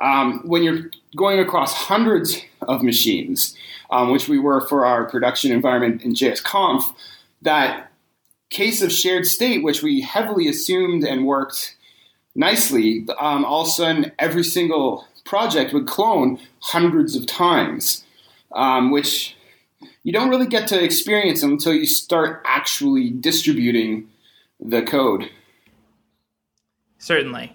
[0.00, 3.56] Um, when you're going across hundreds of machines,
[3.90, 6.84] um, which we were for our production environment in JSConf,
[7.42, 7.90] that
[8.50, 11.76] case of shared state, which we heavily assumed and worked
[12.34, 18.04] nicely, um, all of a sudden every single project would clone hundreds of times,
[18.52, 19.36] um, which
[20.08, 24.08] you don't really get to experience them until you start actually distributing
[24.58, 25.28] the code.
[26.96, 27.54] Certainly.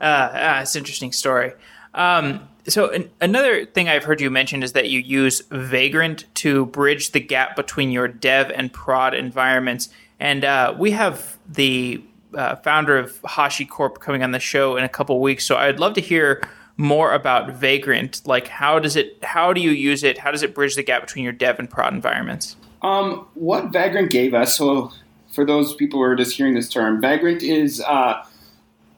[0.00, 1.52] Uh, uh, it's an interesting story.
[1.92, 6.64] Um, so an, another thing I've heard you mention is that you use Vagrant to
[6.64, 9.90] bridge the gap between your dev and prod environments.
[10.18, 14.88] And uh, we have the uh, founder of HashiCorp coming on the show in a
[14.88, 16.40] couple weeks, so I'd love to hear
[16.80, 18.22] more about Vagrant.
[18.26, 19.22] Like, how does it?
[19.22, 20.18] How do you use it?
[20.18, 22.56] How does it bridge the gap between your dev and prod environments?
[22.82, 24.56] Um, what Vagrant gave us.
[24.56, 24.90] So,
[25.32, 28.24] for those people who are just hearing this term, Vagrant is uh,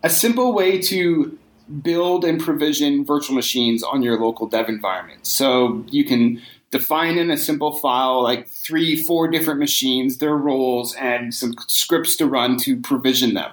[0.02, 1.36] a simple way to
[1.82, 5.26] build and provision virtual machines on your local dev environment.
[5.26, 10.94] So you can define in a simple file like three, four different machines, their roles,
[10.96, 13.52] and some scripts to run to provision them.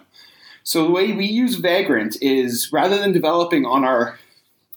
[0.70, 4.20] So the way we use Vagrant is rather than developing on our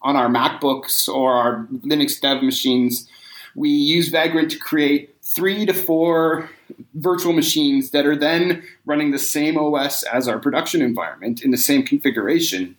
[0.00, 3.06] on our MacBooks or our Linux dev machines,
[3.54, 6.48] we use Vagrant to create three to four
[6.94, 11.58] virtual machines that are then running the same OS as our production environment in the
[11.58, 12.74] same configuration.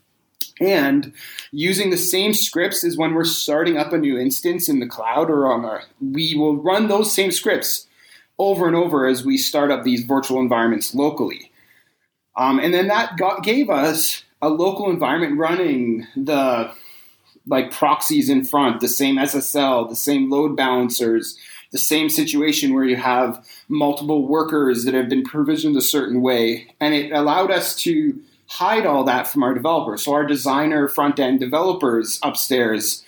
[0.60, 1.13] And
[1.52, 5.30] using the same scripts as when we're starting up a new instance in the cloud
[5.30, 7.86] or on our, we will run those same scripts
[8.39, 11.52] over and over as we start up these virtual environments locally.
[12.36, 16.72] Um, and then that got, gave us a local environment running the
[17.48, 21.38] like proxies in front, the same SSL, the same load balancers,
[21.72, 26.67] the same situation where you have multiple workers that have been provisioned a certain way.
[26.80, 30.04] And it allowed us to hide all that from our developers.
[30.04, 33.04] So our designer front end developers upstairs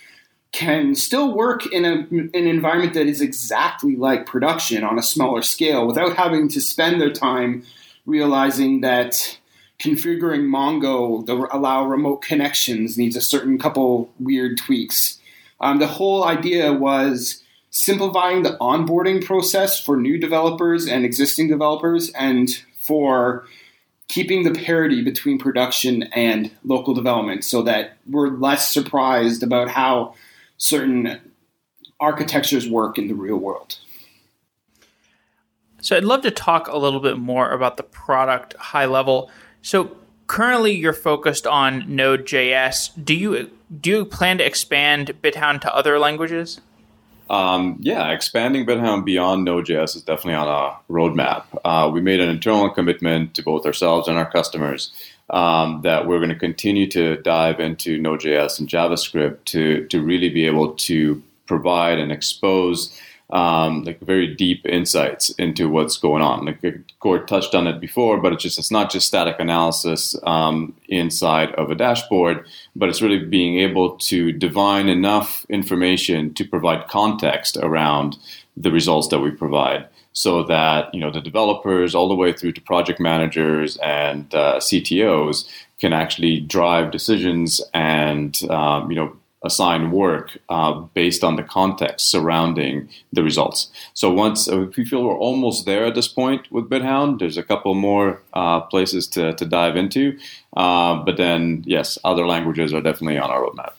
[0.52, 5.42] can still work in a, an environment that is exactly like production on a smaller
[5.42, 7.64] scale without having to spend their time
[8.06, 9.38] realizing that
[9.80, 15.20] configuring Mongo to allow remote connections needs a certain couple weird tweaks.
[15.60, 22.10] Um, the whole idea was simplifying the onboarding process for new developers and existing developers
[22.12, 23.46] and for
[24.08, 30.14] keeping the parity between production and local development so that we're less surprised about how
[30.58, 31.20] certain
[32.00, 33.80] architectures work in the real world.
[35.86, 39.30] So I'd love to talk a little bit more about the product high level.
[39.62, 39.96] So
[40.26, 42.90] currently you're focused on Node.js.
[43.06, 46.60] Do you do you plan to expand BitHound to other languages?
[47.30, 51.44] Um, yeah, expanding BitHound beyond Node.js is definitely on a roadmap.
[51.64, 54.92] Uh, we made an internal commitment to both ourselves and our customers
[55.30, 60.30] um, that we're going to continue to dive into Node.js and JavaScript to, to really
[60.30, 63.00] be able to provide and expose
[63.32, 66.46] um, like very deep insights into what's going on.
[66.46, 66.62] Like
[67.00, 71.54] Gord touched on it before, but it's just it's not just static analysis um, inside
[71.56, 72.46] of a dashboard,
[72.76, 78.18] but it's really being able to divine enough information to provide context around
[78.56, 82.54] the results that we provide so that you know the developers all the way through
[82.54, 85.48] to project managers and uh, CTOs
[85.80, 89.16] can actually drive decisions and um, you know
[89.46, 93.72] assign work uh, based on the context surrounding the results.
[93.94, 97.44] So once uh, we feel we're almost there at this point with BitHound, there's a
[97.44, 100.18] couple more uh, places to, to dive into,
[100.58, 103.74] uh, but then yes, other languages are definitely on our roadmap.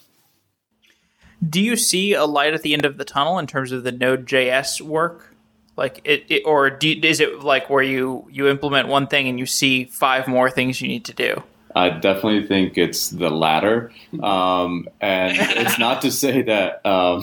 [1.46, 3.92] Do you see a light at the end of the tunnel in terms of the
[3.92, 5.34] Node.js work?
[5.76, 9.38] Like it, it or do, is it like where you you implement one thing and
[9.38, 11.42] you see five more things you need to do?
[11.76, 17.22] I definitely think it's the latter, um, and it's not to say that um,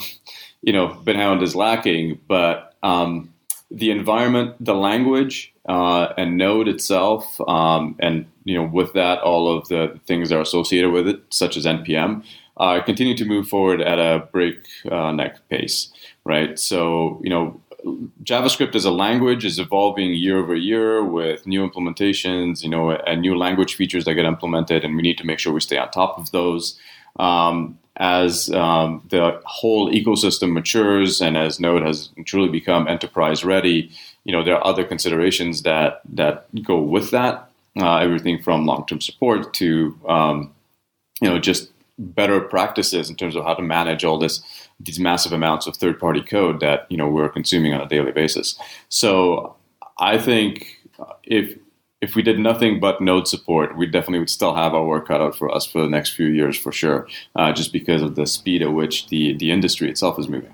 [0.61, 3.33] you know BitHound is lacking, but um,
[3.71, 9.57] the environment, the language, uh, and Node itself, um, and you know with that all
[9.57, 12.23] of the things that are associated with it, such as npm,
[12.57, 15.91] uh, continue to move forward at a breakneck pace.
[16.25, 17.59] Right, so you know
[18.23, 23.21] JavaScript as a language is evolving year over year with new implementations, you know, and
[23.21, 25.91] new language features that get implemented, and we need to make sure we stay on
[25.91, 26.79] top of those.
[27.17, 33.91] Um, as um, the whole ecosystem matures and as Node has truly become enterprise ready,
[34.23, 37.49] you know, there are other considerations that that go with that.
[37.79, 40.53] Uh, everything from long-term support to um,
[41.21, 44.41] you know just better practices in terms of how to manage all this
[44.79, 48.11] these massive amounts of third party code that you know we're consuming on a daily
[48.11, 48.57] basis.
[48.89, 49.55] So
[49.99, 50.79] I think
[51.23, 51.57] if
[52.01, 55.21] if we did nothing but node support, we definitely would still have our work cut
[55.21, 58.27] out for us for the next few years for sure, uh, just because of the
[58.27, 60.53] speed at which the the industry itself is moving.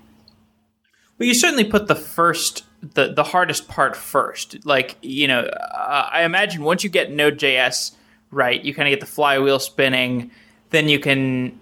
[1.18, 4.64] Well, you certainly put the first the the hardest part first.
[4.64, 7.92] Like you know, uh, I imagine once you get Node.js
[8.30, 10.30] right, you kind of get the flywheel spinning.
[10.70, 11.58] Then you can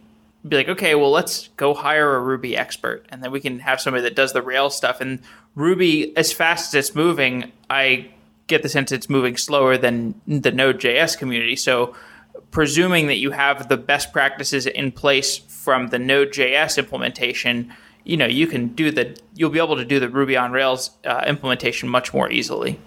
[0.46, 3.80] be like, okay, well, let's go hire a Ruby expert, and then we can have
[3.80, 5.00] somebody that does the Rails stuff.
[5.00, 5.20] And
[5.54, 8.10] Ruby, as fast as it's moving, I
[8.46, 11.56] get the sense it's moving slower than the Node.js community.
[11.56, 11.94] So,
[12.50, 17.72] presuming that you have the best practices in place from the Node.js implementation,
[18.04, 20.90] you know, you can do the, you'll be able to do the Ruby on Rails
[21.04, 22.80] uh, implementation much more easily.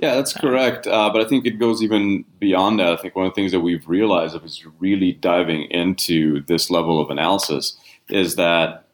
[0.00, 0.86] Yeah, that's correct.
[0.86, 2.92] Uh, but I think it goes even beyond that.
[2.92, 7.00] I think one of the things that we've realized is really diving into this level
[7.00, 7.76] of analysis
[8.08, 8.84] is that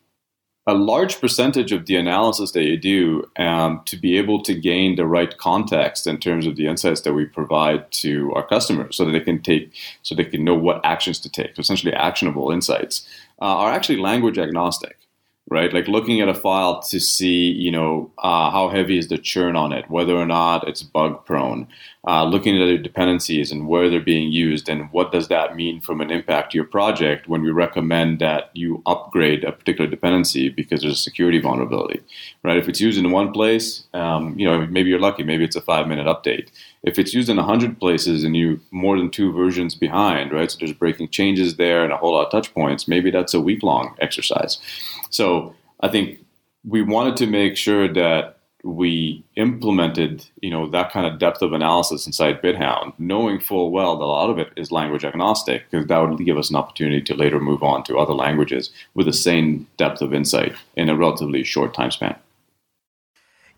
[0.66, 4.96] a large percentage of the analysis that you do um, to be able to gain
[4.96, 9.04] the right context in terms of the insights that we provide to our customers so
[9.04, 12.50] that they can take so they can know what actions to take so essentially actionable
[12.50, 13.06] insights
[13.42, 14.96] uh, are actually language agnostic
[15.50, 15.72] right?
[15.72, 19.56] Like looking at a file to see, you know, uh, how heavy is the churn
[19.56, 21.68] on it, whether or not it's bug prone,
[22.06, 25.80] uh, looking at other dependencies and where they're being used, and what does that mean
[25.80, 30.50] from an impact to your project when we recommend that you upgrade a particular dependency
[30.50, 32.00] because there's a security vulnerability,
[32.42, 32.58] right?
[32.58, 35.62] If it's used in one place, um, you know, maybe you're lucky, maybe it's a
[35.62, 36.48] five minute update.
[36.82, 40.50] If it's used in 100 places and you more than two versions behind, right?
[40.50, 43.40] So there's breaking changes there and a whole lot of touch points, maybe that's a
[43.40, 44.58] week long exercise.
[45.08, 46.18] So I think
[46.66, 48.33] we wanted to make sure that
[48.64, 53.96] we implemented, you know, that kind of depth of analysis inside BitHound, knowing full well
[53.98, 57.02] that a lot of it is language agnostic, because that would give us an opportunity
[57.02, 60.96] to later move on to other languages with the same depth of insight in a
[60.96, 62.16] relatively short time span.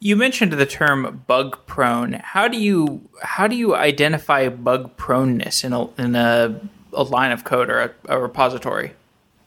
[0.00, 2.14] You mentioned the term bug prone.
[2.14, 6.60] How do you how do you identify bug proneness in a in a,
[6.92, 8.92] a line of code or a, a repository?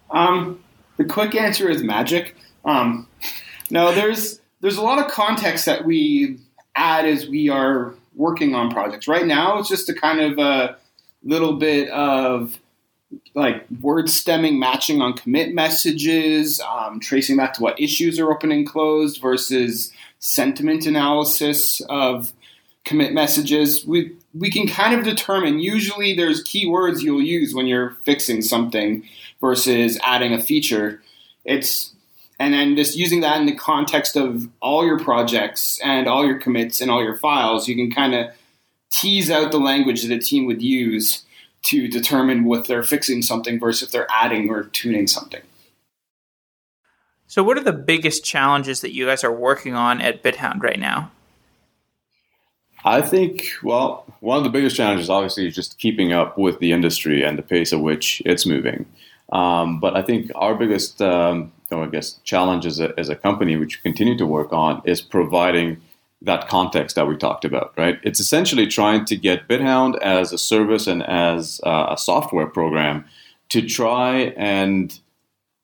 [0.10, 0.64] Um,
[0.97, 2.36] the quick answer is magic.
[2.66, 3.07] Um,
[3.70, 6.38] no, there's there's a lot of context that we
[6.76, 9.07] add as we are working on projects.
[9.07, 10.78] Right now, it's just a kind of a
[11.24, 12.60] little bit of
[13.34, 18.51] like word stemming matching on commit messages, um, tracing back to what issues are open
[18.51, 22.34] and closed versus sentiment analysis of
[22.84, 23.86] commit messages.
[23.86, 25.60] We we can kind of determine.
[25.60, 29.07] Usually, there's keywords you'll use when you're fixing something
[29.41, 31.01] versus adding a feature.
[31.45, 31.93] It's
[32.39, 36.39] and then just using that in the context of all your projects and all your
[36.39, 38.27] commits and all your files, you can kind of
[38.89, 41.25] tease out the language that a team would use
[41.61, 45.41] to determine what they're fixing something versus if they're adding or tuning something.
[47.27, 50.79] So, what are the biggest challenges that you guys are working on at BitHound right
[50.79, 51.11] now?
[52.85, 56.71] I think, well, one of the biggest challenges, obviously, is just keeping up with the
[56.71, 58.85] industry and the pace at which it's moving.
[59.31, 63.55] Um, but I think our biggest um, I guess, challenge as a, as a company,
[63.55, 65.82] which we continue to work on, is providing
[66.22, 67.99] that context that we talked about, right?
[68.03, 73.05] It's essentially trying to get BitHound as a service and as a software program
[73.49, 74.99] to try and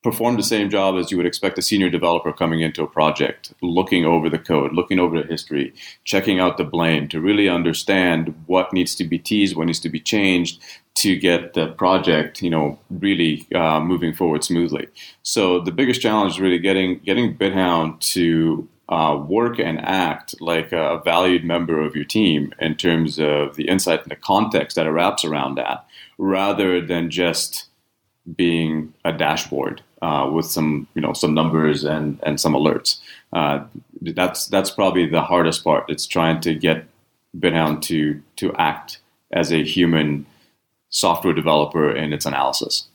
[0.02, 3.54] perform the same job as you would expect a senior developer coming into a project,
[3.62, 8.34] looking over the code, looking over the history, checking out the blame to really understand
[8.46, 10.62] what needs to be teased, what needs to be changed
[10.96, 14.88] to get the project, you know, really uh, moving forward smoothly.
[15.24, 20.72] So the biggest challenge is really getting getting BitHound to uh, work and act like
[20.72, 24.88] a valued member of your team in terms of the insight and the context that
[24.88, 25.86] it wraps around that,
[26.18, 27.66] rather than just
[28.36, 33.00] being a dashboard uh, with some you know some numbers and and some alerts.
[33.34, 33.66] Uh,
[34.02, 35.90] that's that's probably the hardest part.
[35.90, 36.86] It's trying to get
[37.38, 39.00] BitHound to to act
[39.32, 40.26] as a human
[40.90, 42.88] software developer and its analysis.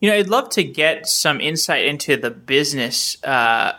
[0.00, 3.78] You know, I'd love to get some insight into the business, uh,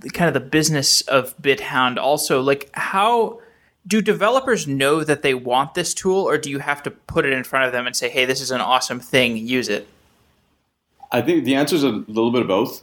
[0.00, 1.96] the, kind of the business of BitHound.
[1.96, 3.40] Also, like how
[3.86, 7.32] do developers know that they want this tool, or do you have to put it
[7.32, 9.36] in front of them and say, "Hey, this is an awesome thing.
[9.36, 9.88] Use it"?
[11.10, 12.82] I think the answer is a little bit of both.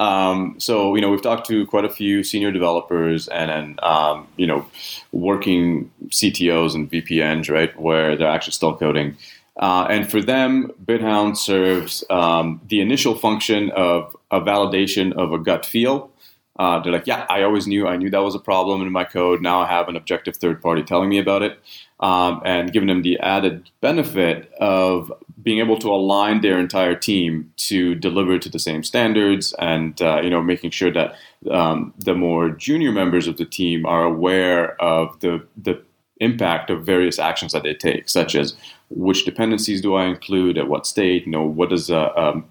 [0.00, 4.26] Um, so you know we've talked to quite a few senior developers and then um,
[4.38, 4.64] you know
[5.12, 9.16] working CTOs and VPNs right where they're actually still coding.
[9.58, 15.38] Uh, and for them, BitHound serves um, the initial function of a validation of a
[15.38, 16.10] gut feel.
[16.58, 19.04] Uh, they're like, yeah, I always knew I knew that was a problem in my
[19.04, 19.42] code.
[19.42, 21.58] Now I have an objective third party telling me about it,
[22.00, 27.52] um, and giving them the added benefit of being able to align their entire team
[27.56, 31.14] to deliver to the same standards and uh, you know making sure that
[31.50, 35.80] um, the more junior members of the team are aware of the the
[36.20, 38.54] impact of various actions that they take such as
[38.90, 42.46] which dependencies do I include at what state you know what does a, um,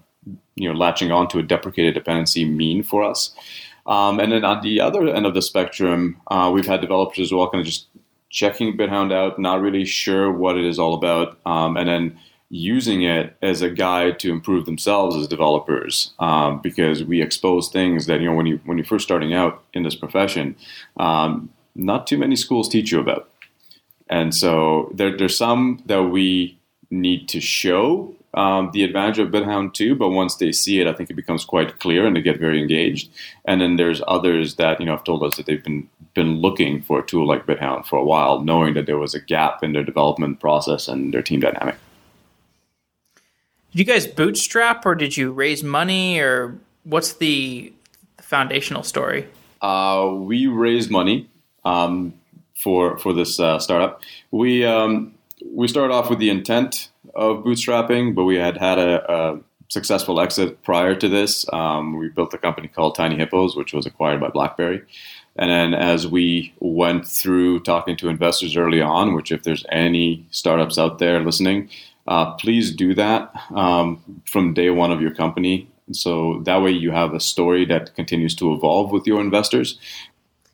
[0.54, 3.34] you know latching onto a deprecated dependency mean for us?
[3.86, 7.32] Um, and then on the other end of the spectrum uh, we've had developers as
[7.32, 7.86] well kind of just
[8.30, 12.18] checking BitHound out not really sure what it is all about um, and then
[12.48, 18.06] using it as a guide to improve themselves as developers um, because we expose things
[18.06, 20.56] that you know when you when you're first starting out in this profession
[20.98, 23.30] um, not too many schools teach you about
[24.08, 26.58] and so there, there's some that we
[26.90, 30.92] need to show um, the advantage of BitHound too, but once they see it, I
[30.92, 33.10] think it becomes quite clear and they get very engaged.
[33.44, 36.82] And then there's others that you know have told us that they've been been looking
[36.82, 39.72] for a tool like BitHound for a while, knowing that there was a gap in
[39.72, 41.76] their development process and their team dynamic.
[43.72, 47.72] Did you guys bootstrap or did you raise money or what's the
[48.18, 49.26] foundational story?
[49.60, 51.28] Uh, we raised money
[51.64, 52.14] um,
[52.56, 54.00] for for this uh, startup.
[54.30, 55.14] We um,
[55.54, 60.20] we started off with the intent of bootstrapping, but we had had a, a successful
[60.20, 61.46] exit prior to this.
[61.52, 64.82] Um, we built a company called Tiny Hippos, which was acquired by BlackBerry.
[65.40, 70.26] And then as we went through talking to investors early on, which if there's any
[70.30, 71.70] startups out there listening,
[72.06, 75.66] uh, please do that um, from day one of your company.
[75.92, 79.78] So that way you have a story that continues to evolve with your investors.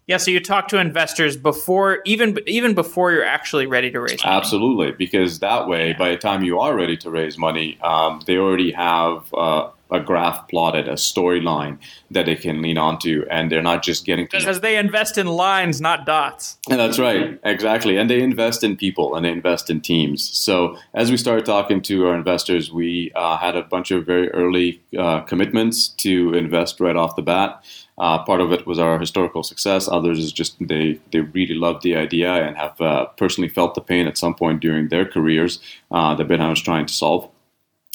[0.06, 4.24] Yeah, so you talk to investors before even even before you're actually ready to raise
[4.24, 4.36] money.
[4.36, 5.98] Absolutely, because that way, yeah.
[5.98, 10.00] by the time you are ready to raise money, um, they already have uh, a
[10.00, 11.78] graph plotted, a storyline
[12.10, 15.26] that they can lean onto, and they're not just getting to because they invest in
[15.26, 16.58] lines, not dots.
[16.68, 17.96] And that's right, exactly.
[17.96, 20.28] And they invest in people and they invest in teams.
[20.36, 24.28] So as we started talking to our investors, we uh, had a bunch of very
[24.30, 27.62] early uh, commitments to invest right off the bat.
[27.98, 29.88] Uh, part of it was our historical success.
[29.88, 33.80] Others is just they they really loved the idea and have uh, personally felt the
[33.80, 35.60] pain at some point during their careers
[35.90, 37.30] uh, that BitHound was trying to solve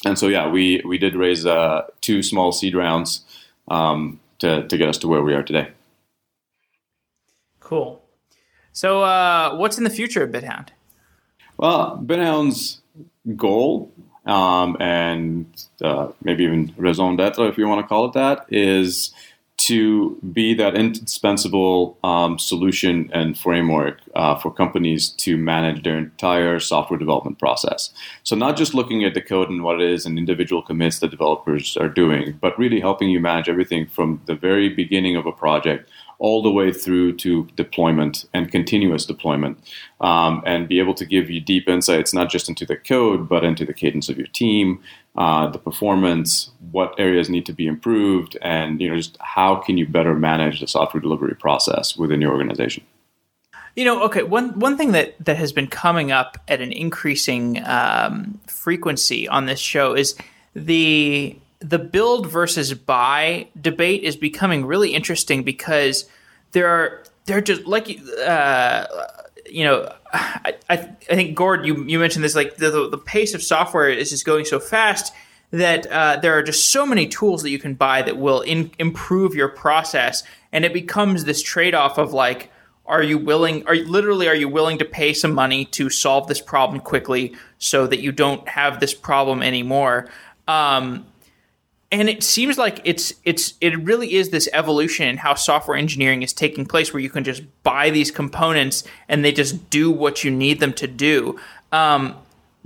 [0.06, 3.22] and so yeah, we we did raise uh, two small seed rounds
[3.68, 5.70] um, to to get us to where we are today.
[7.60, 8.02] Cool.
[8.74, 10.70] So uh, what's in the future of BitHound?
[11.58, 12.82] Well, BitHound's
[13.36, 13.91] goal
[14.26, 15.45] um, and
[15.82, 19.14] uh, maybe even raison d'être, if you want to call it that, is
[19.68, 26.59] to be that indispensable um, solution and framework uh, for companies to manage their entire
[26.59, 27.91] software development process.
[28.24, 31.12] So, not just looking at the code and what it is and individual commits that
[31.12, 35.32] developers are doing, but really helping you manage everything from the very beginning of a
[35.32, 35.89] project
[36.22, 39.58] all the way through to deployment and continuous deployment,
[40.02, 43.44] um, and be able to give you deep insights not just into the code, but
[43.44, 44.80] into the cadence of your team,
[45.18, 49.78] uh, the performance, what areas need to be improved, and you know just how can
[49.78, 52.84] you better manage the software delivery process within your organization.
[53.76, 57.64] You know, okay, one one thing that that has been coming up at an increasing
[57.66, 60.16] um, frequency on this show is
[60.56, 66.09] the the build versus buy debate is becoming really interesting because
[66.51, 68.86] there are they're just like uh,
[69.49, 73.41] you know I, I, think Gord you you mentioned this like the, the pace of
[73.41, 75.14] software is just going so fast
[75.51, 78.72] that uh, there are just so many tools that you can buy that will in,
[78.80, 80.24] improve your process.
[80.53, 82.51] And it becomes this trade-off of like
[82.86, 86.28] are you willing are you, literally are you willing to pay some money to solve
[86.28, 90.09] this problem quickly so that you don't have this problem anymore?
[90.47, 91.05] Um,
[91.92, 96.24] and it seems like it's it's it really is this evolution in how software engineering
[96.24, 100.24] is taking place where you can just buy these components and they just do what
[100.24, 101.38] you need them to do.
[101.72, 102.16] Um,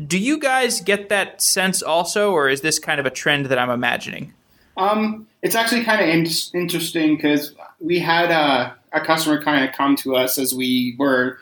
[0.05, 3.57] do you guys get that sense also or is this kind of a trend that
[3.57, 4.34] i'm imagining?
[4.78, 9.73] Um, it's actually kind of in- interesting because we had a, a customer kind of
[9.73, 11.39] come to us as we were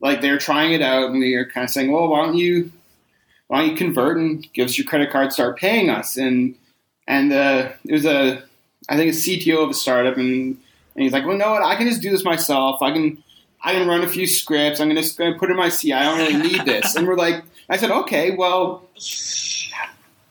[0.00, 2.70] like they're trying it out and we are kind of saying well why don't you
[3.48, 6.16] why don't you convert and give us your credit card start paying us?
[6.16, 6.54] And
[7.08, 8.44] and uh, it was a
[8.88, 10.56] I think a CTO of a startup, and,
[10.94, 11.62] and he's like, well, no, what?
[11.62, 12.80] I can just do this myself.
[12.80, 13.22] I can
[13.64, 14.78] I can run a few scripts.
[14.78, 15.94] I'm just going to put in my CI.
[15.94, 16.94] I don't really need this.
[16.94, 18.88] And we're like, I said, okay, well,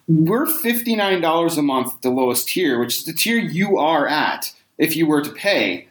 [0.08, 3.78] we're fifty nine dollars a month at the lowest tier, which is the tier you
[3.78, 5.88] are at if you were to pay.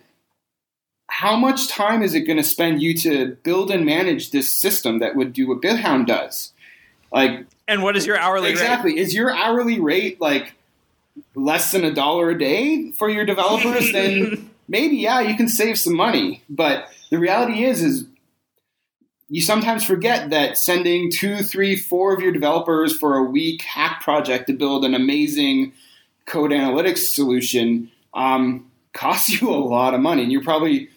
[1.08, 4.98] How much time is it going to spend you to build and manage this system
[5.00, 6.52] that would do what BitHound does?
[7.12, 8.94] Like, and what is your hourly exactly?
[8.94, 9.00] rate?
[9.00, 10.52] Is your hourly rate like
[11.34, 15.78] less than a dollar a day for your developers, then maybe yeah, you can save
[15.78, 16.42] some money.
[16.48, 18.06] But the reality is, is
[19.28, 24.02] you sometimes forget that sending two, three, four of your developers for a week hack
[24.02, 25.72] project to build an amazing
[26.26, 30.88] code analytics solution um, costs you a lot of money, and you're probably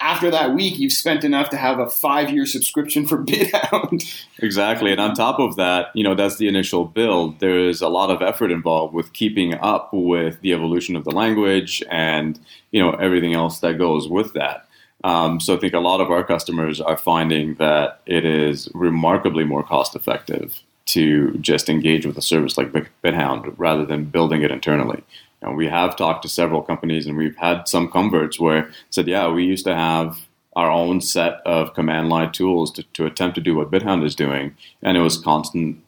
[0.00, 4.26] after that week, you've spent enough to have a five year subscription for BitHound.
[4.38, 4.92] Exactly.
[4.92, 7.40] And on top of that, you know, that's the initial build.
[7.40, 11.10] There is a lot of effort involved with keeping up with the evolution of the
[11.10, 12.40] language and,
[12.70, 14.66] you know, everything else that goes with that.
[15.02, 19.44] Um, so I think a lot of our customers are finding that it is remarkably
[19.44, 24.50] more cost effective to just engage with a service like BitHound rather than building it
[24.50, 25.04] internally.
[25.42, 29.28] And we have talked to several companies and we've had some converts where said, yeah,
[29.28, 30.18] we used to have
[30.56, 34.14] our own set of command line tools to, to attempt to do what BitHound is
[34.14, 35.82] doing, and it was constant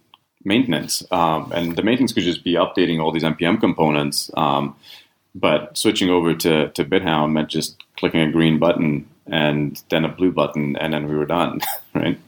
[0.44, 1.02] maintenance.
[1.10, 4.30] Um, and the maintenance could just be updating all these npm components.
[4.36, 4.76] Um,
[5.34, 10.08] but switching over to, to BitHound meant just clicking a green button and then a
[10.08, 11.60] blue button, and then we were done,
[11.94, 12.18] right?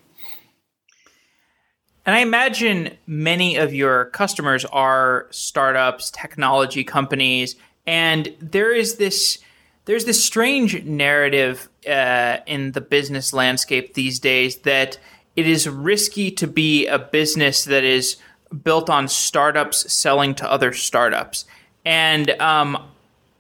[2.07, 9.39] And I imagine many of your customers are startups, technology companies, and there is this
[9.87, 14.99] there's this strange narrative uh, in the business landscape these days that
[15.37, 18.17] it is risky to be a business that is
[18.63, 21.47] built on startups selling to other startups,
[21.87, 22.83] and um,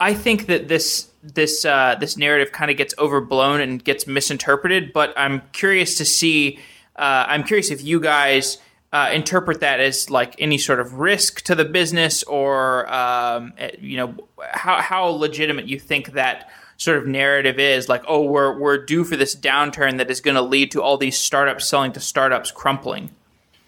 [0.00, 4.94] I think that this this uh, this narrative kind of gets overblown and gets misinterpreted.
[4.94, 6.58] But I'm curious to see
[6.96, 8.58] uh, I'm curious if you guys
[8.92, 13.72] uh, interpret that as like any sort of risk to the business, or um, eh,
[13.80, 17.88] you know how how legitimate you think that sort of narrative is.
[17.88, 20.96] Like, oh, we're we're due for this downturn that is going to lead to all
[20.96, 23.10] these startups selling to startups crumpling.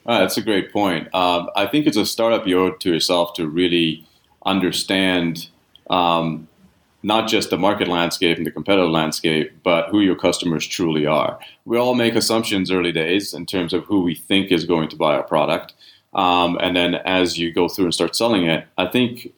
[0.07, 1.12] Uh, that's a great point.
[1.12, 4.07] Um, I think it's a startup you owe to yourself to really
[4.45, 5.49] understand
[5.91, 6.47] um,
[7.07, 11.38] not just the market landscape and the competitive landscape, but who your customers truly are.
[11.64, 14.96] We all make assumptions early days in terms of who we think is going to
[14.96, 15.72] buy our product.
[16.14, 19.32] Um, and then as you go through and start selling it, I think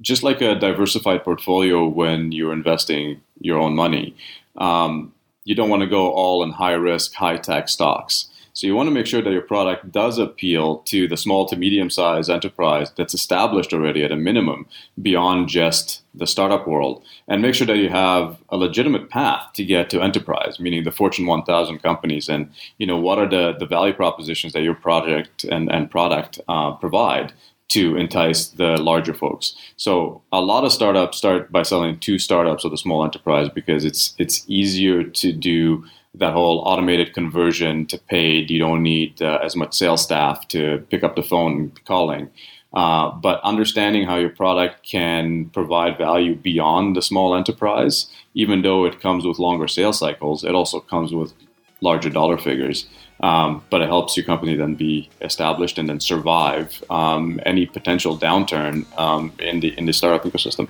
[0.00, 4.14] just like a diversified portfolio when you're investing your own money,
[4.56, 8.28] um, you don't want to go all in high risk, high tech stocks.
[8.54, 11.56] So you want to make sure that your product does appeal to the small to
[11.56, 14.66] medium sized enterprise that's established already at a minimum
[15.00, 19.64] beyond just the startup world and make sure that you have a legitimate path to
[19.64, 23.66] get to enterprise, meaning the Fortune 1000 companies and, you know, what are the, the
[23.66, 27.32] value propositions that your project and, and product uh, provide
[27.68, 29.54] to entice the larger folks.
[29.78, 33.86] So a lot of startups start by selling to startups or the small enterprise because
[33.86, 35.84] it's it's easier to do
[36.14, 38.50] that whole automated conversion to paid.
[38.50, 42.30] You don't need uh, as much sales staff to pick up the phone and calling.
[42.74, 48.84] Uh, but understanding how your product can provide value beyond the small enterprise, even though
[48.84, 51.34] it comes with longer sales cycles, it also comes with
[51.80, 52.86] larger dollar figures.
[53.20, 58.18] Um, but it helps your company then be established and then survive um, any potential
[58.18, 60.68] downturn um, in the in the startup ecosystem.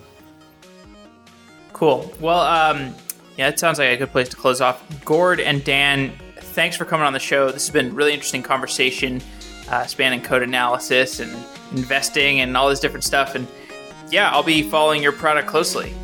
[1.72, 2.12] Cool.
[2.20, 2.94] Well, um,
[3.36, 4.82] yeah, that sounds like a good place to close off.
[5.04, 7.50] Gord and Dan, thanks for coming on the show.
[7.50, 9.22] This has been really interesting conversation,
[9.70, 11.32] uh, spanning code analysis and
[11.72, 13.34] investing and all this different stuff.
[13.34, 13.48] And
[14.10, 15.94] yeah, I'll be following your product closely.